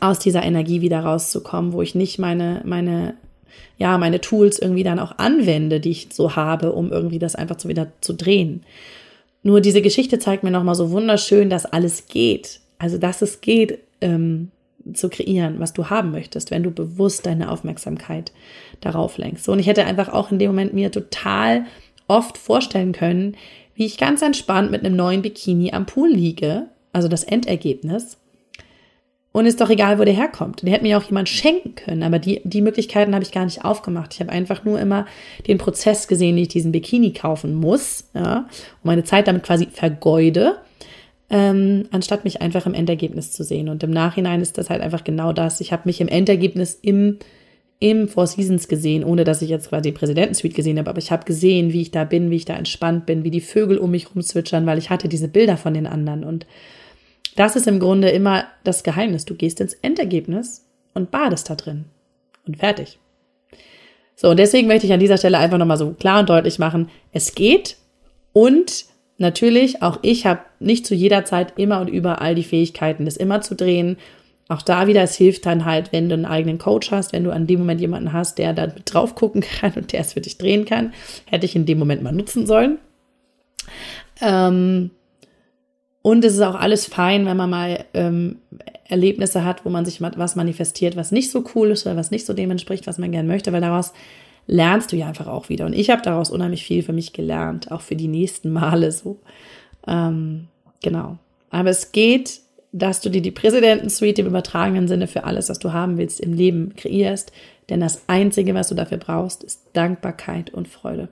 aus 0.00 0.18
dieser 0.18 0.42
Energie 0.42 0.82
wieder 0.82 1.00
rauszukommen, 1.00 1.72
wo 1.72 1.80
ich 1.80 1.94
nicht 1.94 2.18
meine, 2.18 2.60
meine, 2.64 3.14
ja, 3.78 3.96
meine 3.96 4.20
Tools 4.20 4.58
irgendwie 4.58 4.82
dann 4.82 4.98
auch 4.98 5.16
anwende, 5.18 5.80
die 5.80 5.92
ich 5.92 6.08
so 6.12 6.36
habe, 6.36 6.72
um 6.72 6.92
irgendwie 6.92 7.18
das 7.18 7.34
einfach 7.36 7.58
so 7.58 7.70
wieder 7.70 7.88
zu 8.02 8.12
drehen. 8.12 8.64
Nur 9.42 9.62
diese 9.62 9.80
Geschichte 9.80 10.18
zeigt 10.18 10.42
mir 10.42 10.50
nochmal 10.50 10.74
so 10.74 10.90
wunderschön, 10.90 11.48
dass 11.48 11.64
alles 11.64 12.08
geht. 12.08 12.60
Also, 12.78 12.98
dass 12.98 13.22
es 13.22 13.40
geht, 13.40 13.78
ähm, 14.02 14.50
zu 14.94 15.08
kreieren, 15.08 15.58
was 15.58 15.72
du 15.72 15.90
haben 15.90 16.10
möchtest, 16.10 16.50
wenn 16.50 16.62
du 16.62 16.70
bewusst 16.70 17.26
deine 17.26 17.50
Aufmerksamkeit 17.50 18.32
darauf 18.80 19.18
lenkst. 19.18 19.48
und 19.48 19.58
ich 19.58 19.66
hätte 19.66 19.84
einfach 19.84 20.08
auch 20.08 20.30
in 20.30 20.38
dem 20.38 20.50
Moment 20.50 20.74
mir 20.74 20.90
total 20.90 21.66
oft 22.08 22.38
vorstellen 22.38 22.92
können, 22.92 23.36
wie 23.74 23.86
ich 23.86 23.98
ganz 23.98 24.22
entspannt 24.22 24.70
mit 24.70 24.84
einem 24.84 24.96
neuen 24.96 25.22
Bikini 25.22 25.72
am 25.72 25.86
Pool 25.86 26.08
liege, 26.08 26.68
also 26.92 27.08
das 27.08 27.24
Endergebnis, 27.24 28.18
und 29.36 29.44
ist 29.44 29.60
doch 29.60 29.68
egal, 29.68 29.98
wo 29.98 30.04
der 30.04 30.14
herkommt. 30.14 30.62
Den 30.62 30.70
hätte 30.70 30.82
mir 30.82 30.96
auch 30.96 31.02
jemand 31.02 31.28
schenken 31.28 31.74
können, 31.74 32.02
aber 32.02 32.18
die, 32.18 32.40
die 32.44 32.62
Möglichkeiten 32.62 33.12
habe 33.12 33.22
ich 33.22 33.32
gar 33.32 33.44
nicht 33.44 33.66
aufgemacht. 33.66 34.14
Ich 34.14 34.20
habe 34.20 34.32
einfach 34.32 34.64
nur 34.64 34.80
immer 34.80 35.04
den 35.46 35.58
Prozess 35.58 36.08
gesehen, 36.08 36.36
wie 36.36 36.42
ich 36.42 36.48
diesen 36.48 36.72
Bikini 36.72 37.12
kaufen 37.12 37.54
muss, 37.54 38.08
ja, 38.14 38.38
und 38.38 38.84
meine 38.84 39.04
Zeit 39.04 39.28
damit 39.28 39.42
quasi 39.42 39.66
vergeude, 39.70 40.56
ähm, 41.30 41.88
anstatt 41.90 42.24
mich 42.24 42.40
einfach 42.40 42.66
im 42.66 42.74
Endergebnis 42.74 43.32
zu 43.32 43.42
sehen. 43.42 43.68
Und 43.68 43.82
im 43.82 43.90
Nachhinein 43.90 44.40
ist 44.40 44.58
das 44.58 44.70
halt 44.70 44.80
einfach 44.80 45.04
genau 45.04 45.32
das. 45.32 45.60
Ich 45.60 45.72
habe 45.72 45.82
mich 45.86 46.00
im 46.00 46.08
Endergebnis 46.08 46.78
im 46.80 47.18
im 47.78 48.08
Four 48.08 48.26
Seasons 48.26 48.68
gesehen, 48.68 49.04
ohne 49.04 49.24
dass 49.24 49.42
ich 49.42 49.50
jetzt 49.50 49.68
quasi 49.68 49.90
die 49.90 49.98
Präsidentensuite 49.98 50.54
gesehen 50.54 50.78
habe, 50.78 50.88
aber 50.88 50.98
ich 50.98 51.10
habe 51.10 51.26
gesehen, 51.26 51.72
wie 51.72 51.82
ich 51.82 51.90
da 51.90 52.04
bin, 52.04 52.30
wie 52.30 52.36
ich 52.36 52.46
da 52.46 52.54
entspannt 52.54 53.04
bin, 53.04 53.22
wie 53.22 53.30
die 53.30 53.42
Vögel 53.42 53.76
um 53.76 53.90
mich 53.90 54.14
rumzwitschern, 54.14 54.64
weil 54.64 54.78
ich 54.78 54.88
hatte 54.88 55.08
diese 55.08 55.28
Bilder 55.28 55.58
von 55.58 55.74
den 55.74 55.86
anderen 55.86 56.24
und 56.24 56.46
das 57.36 57.54
ist 57.54 57.66
im 57.66 57.78
Grunde 57.78 58.08
immer 58.08 58.46
das 58.64 58.82
Geheimnis. 58.82 59.26
Du 59.26 59.34
gehst 59.34 59.60
ins 59.60 59.74
Endergebnis 59.74 60.64
und 60.94 61.10
badest 61.10 61.50
da 61.50 61.54
drin. 61.54 61.84
Und 62.46 62.56
fertig. 62.56 62.98
So, 64.14 64.30
und 64.30 64.38
deswegen 64.38 64.68
möchte 64.68 64.86
ich 64.86 64.92
an 64.94 65.00
dieser 65.00 65.18
Stelle 65.18 65.36
einfach 65.36 65.58
nochmal 65.58 65.76
so 65.76 65.92
klar 65.92 66.20
und 66.20 66.30
deutlich 66.30 66.58
machen, 66.58 66.88
es 67.12 67.34
geht 67.34 67.76
und 68.32 68.86
natürlich, 69.18 69.82
auch 69.82 69.98
ich 70.02 70.26
habe 70.26 70.40
nicht 70.58 70.86
zu 70.86 70.94
jeder 70.94 71.24
Zeit 71.24 71.54
immer 71.56 71.80
und 71.80 71.88
überall 71.88 72.34
die 72.34 72.44
Fähigkeiten, 72.44 73.04
das 73.04 73.16
immer 73.16 73.40
zu 73.40 73.54
drehen. 73.54 73.96
Auch 74.48 74.62
da 74.62 74.86
wieder, 74.86 75.02
es 75.02 75.16
hilft 75.16 75.46
dann 75.46 75.64
halt, 75.64 75.92
wenn 75.92 76.08
du 76.08 76.14
einen 76.14 76.24
eigenen 76.24 76.58
Coach 76.58 76.90
hast, 76.92 77.12
wenn 77.12 77.24
du 77.24 77.32
an 77.32 77.46
dem 77.46 77.58
Moment 77.58 77.80
jemanden 77.80 78.12
hast, 78.12 78.38
der 78.38 78.52
da 78.52 78.68
drauf 78.68 79.14
gucken 79.14 79.40
kann 79.60 79.72
und 79.74 79.92
der 79.92 80.00
es 80.00 80.12
für 80.12 80.20
dich 80.20 80.38
drehen 80.38 80.64
kann, 80.64 80.92
hätte 81.26 81.46
ich 81.46 81.56
in 81.56 81.66
dem 81.66 81.78
Moment 81.78 82.02
mal 82.02 82.12
nutzen 82.12 82.46
sollen. 82.46 82.78
Ähm, 84.20 84.90
und 86.02 86.24
es 86.24 86.34
ist 86.34 86.40
auch 86.40 86.54
alles 86.54 86.86
fein, 86.86 87.26
wenn 87.26 87.36
man 87.36 87.50
mal 87.50 87.84
ähm, 87.92 88.36
Erlebnisse 88.84 89.44
hat, 89.44 89.64
wo 89.64 89.70
man 89.70 89.84
sich 89.84 90.00
was 90.00 90.36
manifestiert, 90.36 90.94
was 90.94 91.10
nicht 91.10 91.32
so 91.32 91.44
cool 91.54 91.70
ist 91.70 91.84
oder 91.84 91.96
was 91.96 92.12
nicht 92.12 92.26
so 92.26 92.32
dem 92.32 92.52
entspricht, 92.52 92.86
was 92.86 92.98
man 92.98 93.10
gerne 93.10 93.26
möchte, 93.26 93.52
weil 93.52 93.60
daraus 93.60 93.92
lernst 94.46 94.92
du 94.92 94.96
ja 94.96 95.06
einfach 95.08 95.26
auch 95.26 95.48
wieder. 95.48 95.66
Und 95.66 95.72
ich 95.72 95.90
habe 95.90 96.02
daraus 96.02 96.30
unheimlich 96.30 96.64
viel 96.64 96.82
für 96.82 96.92
mich 96.92 97.12
gelernt, 97.12 97.70
auch 97.70 97.80
für 97.80 97.96
die 97.96 98.08
nächsten 98.08 98.52
Male 98.52 98.92
so. 98.92 99.18
Ähm, 99.86 100.48
genau. 100.82 101.18
Aber 101.50 101.70
es 101.70 101.92
geht, 101.92 102.40
dass 102.72 103.00
du 103.00 103.08
dir 103.08 103.22
die 103.22 103.30
Präsidentensuite 103.30 104.22
im 104.22 104.28
übertragenen 104.28 104.88
Sinne 104.88 105.06
für 105.06 105.24
alles, 105.24 105.48
was 105.48 105.58
du 105.58 105.72
haben 105.72 105.98
willst, 105.98 106.20
im 106.20 106.32
Leben 106.32 106.74
kreierst. 106.76 107.32
Denn 107.68 107.80
das 107.80 108.02
Einzige, 108.08 108.54
was 108.54 108.68
du 108.68 108.74
dafür 108.74 108.98
brauchst, 108.98 109.42
ist 109.42 109.62
Dankbarkeit 109.72 110.50
und 110.50 110.68
Freude. 110.68 111.08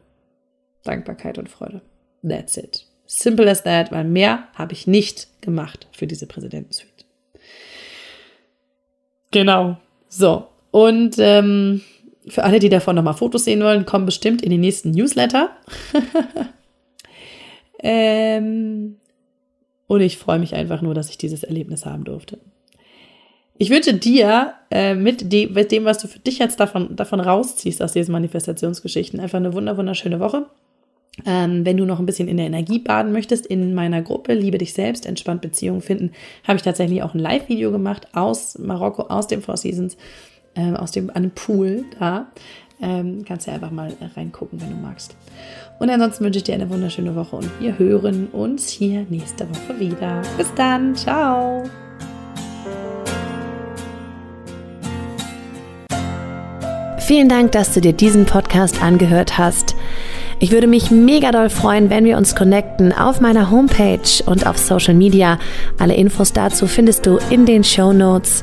Dankbarkeit 0.84 1.38
und 1.38 1.48
Freude. 1.48 1.80
That's 2.26 2.56
it. 2.56 2.86
Simple 3.06 3.50
as 3.50 3.62
that, 3.64 3.92
weil 3.92 4.04
mehr 4.04 4.48
habe 4.54 4.72
ich 4.72 4.86
nicht 4.86 5.28
gemacht 5.40 5.88
für 5.92 6.06
diese 6.06 6.26
Präsidentensuite. 6.26 7.04
Genau. 9.30 9.78
So. 10.08 10.46
Und 10.70 11.16
ähm, 11.18 11.82
für 12.28 12.44
alle, 12.44 12.58
die 12.58 12.68
davon 12.68 12.96
nochmal 12.96 13.14
Fotos 13.14 13.44
sehen 13.44 13.62
wollen, 13.62 13.86
kommen 13.86 14.06
bestimmt 14.06 14.42
in 14.42 14.50
den 14.50 14.60
nächsten 14.60 14.90
Newsletter. 14.90 15.50
ähm, 17.82 18.96
und 19.86 20.00
ich 20.00 20.16
freue 20.18 20.38
mich 20.38 20.54
einfach 20.54 20.82
nur, 20.82 20.94
dass 20.94 21.10
ich 21.10 21.18
dieses 21.18 21.42
Erlebnis 21.42 21.84
haben 21.84 22.04
durfte. 22.04 22.38
Ich 23.56 23.70
wünsche 23.70 23.94
dir 23.94 24.54
äh, 24.70 24.94
mit, 24.94 25.32
de 25.32 25.48
mit, 25.48 25.70
dem, 25.70 25.84
was 25.84 25.98
du 25.98 26.08
für 26.08 26.18
dich 26.18 26.38
jetzt 26.38 26.58
davon, 26.58 26.96
davon 26.96 27.20
rausziehst 27.20 27.82
aus 27.82 27.92
diesen 27.92 28.12
Manifestationsgeschichten, 28.12 29.20
einfach 29.20 29.38
eine 29.38 29.52
wunder 29.52 29.76
wunderschöne 29.76 30.18
Woche. 30.18 30.46
Ähm, 31.24 31.64
wenn 31.64 31.76
du 31.76 31.84
noch 31.84 32.00
ein 32.00 32.06
bisschen 32.06 32.26
in 32.26 32.38
der 32.38 32.46
Energie 32.46 32.80
baden 32.80 33.12
möchtest, 33.12 33.46
in 33.46 33.72
meiner 33.72 34.02
Gruppe 34.02 34.34
Liebe 34.34 34.58
dich 34.58 34.72
selbst, 34.72 35.06
entspannt 35.06 35.42
Beziehungen 35.42 35.80
finden, 35.80 36.10
habe 36.42 36.56
ich 36.56 36.62
tatsächlich 36.62 37.04
auch 37.04 37.14
ein 37.14 37.20
Live-Video 37.20 37.70
gemacht 37.70 38.08
aus 38.14 38.58
Marokko, 38.58 39.02
aus 39.02 39.28
dem 39.28 39.40
Four 39.40 39.56
Seasons, 39.56 39.96
ähm, 40.54 40.76
aus 40.76 40.90
dem 40.90 41.10
einem 41.10 41.30
Pool 41.30 41.84
da. 41.98 42.26
Ähm, 42.80 43.24
kannst 43.26 43.46
du 43.46 43.52
einfach 43.52 43.70
mal 43.70 43.92
reingucken, 44.16 44.60
wenn 44.60 44.70
du 44.70 44.76
magst. 44.76 45.14
Und 45.78 45.90
ansonsten 45.90 46.24
wünsche 46.24 46.38
ich 46.38 46.44
dir 46.44 46.54
eine 46.54 46.68
wunderschöne 46.68 47.14
Woche 47.14 47.36
und 47.36 47.50
wir 47.60 47.78
hören 47.78 48.28
uns 48.32 48.68
hier 48.68 49.06
nächste 49.08 49.48
Woche 49.48 49.78
wieder. 49.78 50.22
Bis 50.36 50.52
dann, 50.54 50.94
ciao! 50.94 51.64
Vielen 56.98 57.28
Dank, 57.28 57.52
dass 57.52 57.74
du 57.74 57.82
dir 57.82 57.92
diesen 57.92 58.24
Podcast 58.24 58.82
angehört 58.82 59.36
hast. 59.36 59.76
Ich 60.40 60.52
würde 60.52 60.66
mich 60.66 60.90
mega 60.90 61.32
doll 61.32 61.50
freuen, 61.50 61.90
wenn 61.90 62.04
wir 62.04 62.16
uns 62.16 62.34
connecten 62.34 62.92
auf 62.92 63.20
meiner 63.20 63.50
Homepage 63.50 64.24
und 64.26 64.46
auf 64.46 64.58
Social 64.58 64.94
Media. 64.94 65.38
Alle 65.78 65.94
Infos 65.94 66.32
dazu 66.32 66.66
findest 66.66 67.06
du 67.06 67.18
in 67.30 67.46
den 67.46 67.62
Show 67.62 67.92
Notes. 67.92 68.42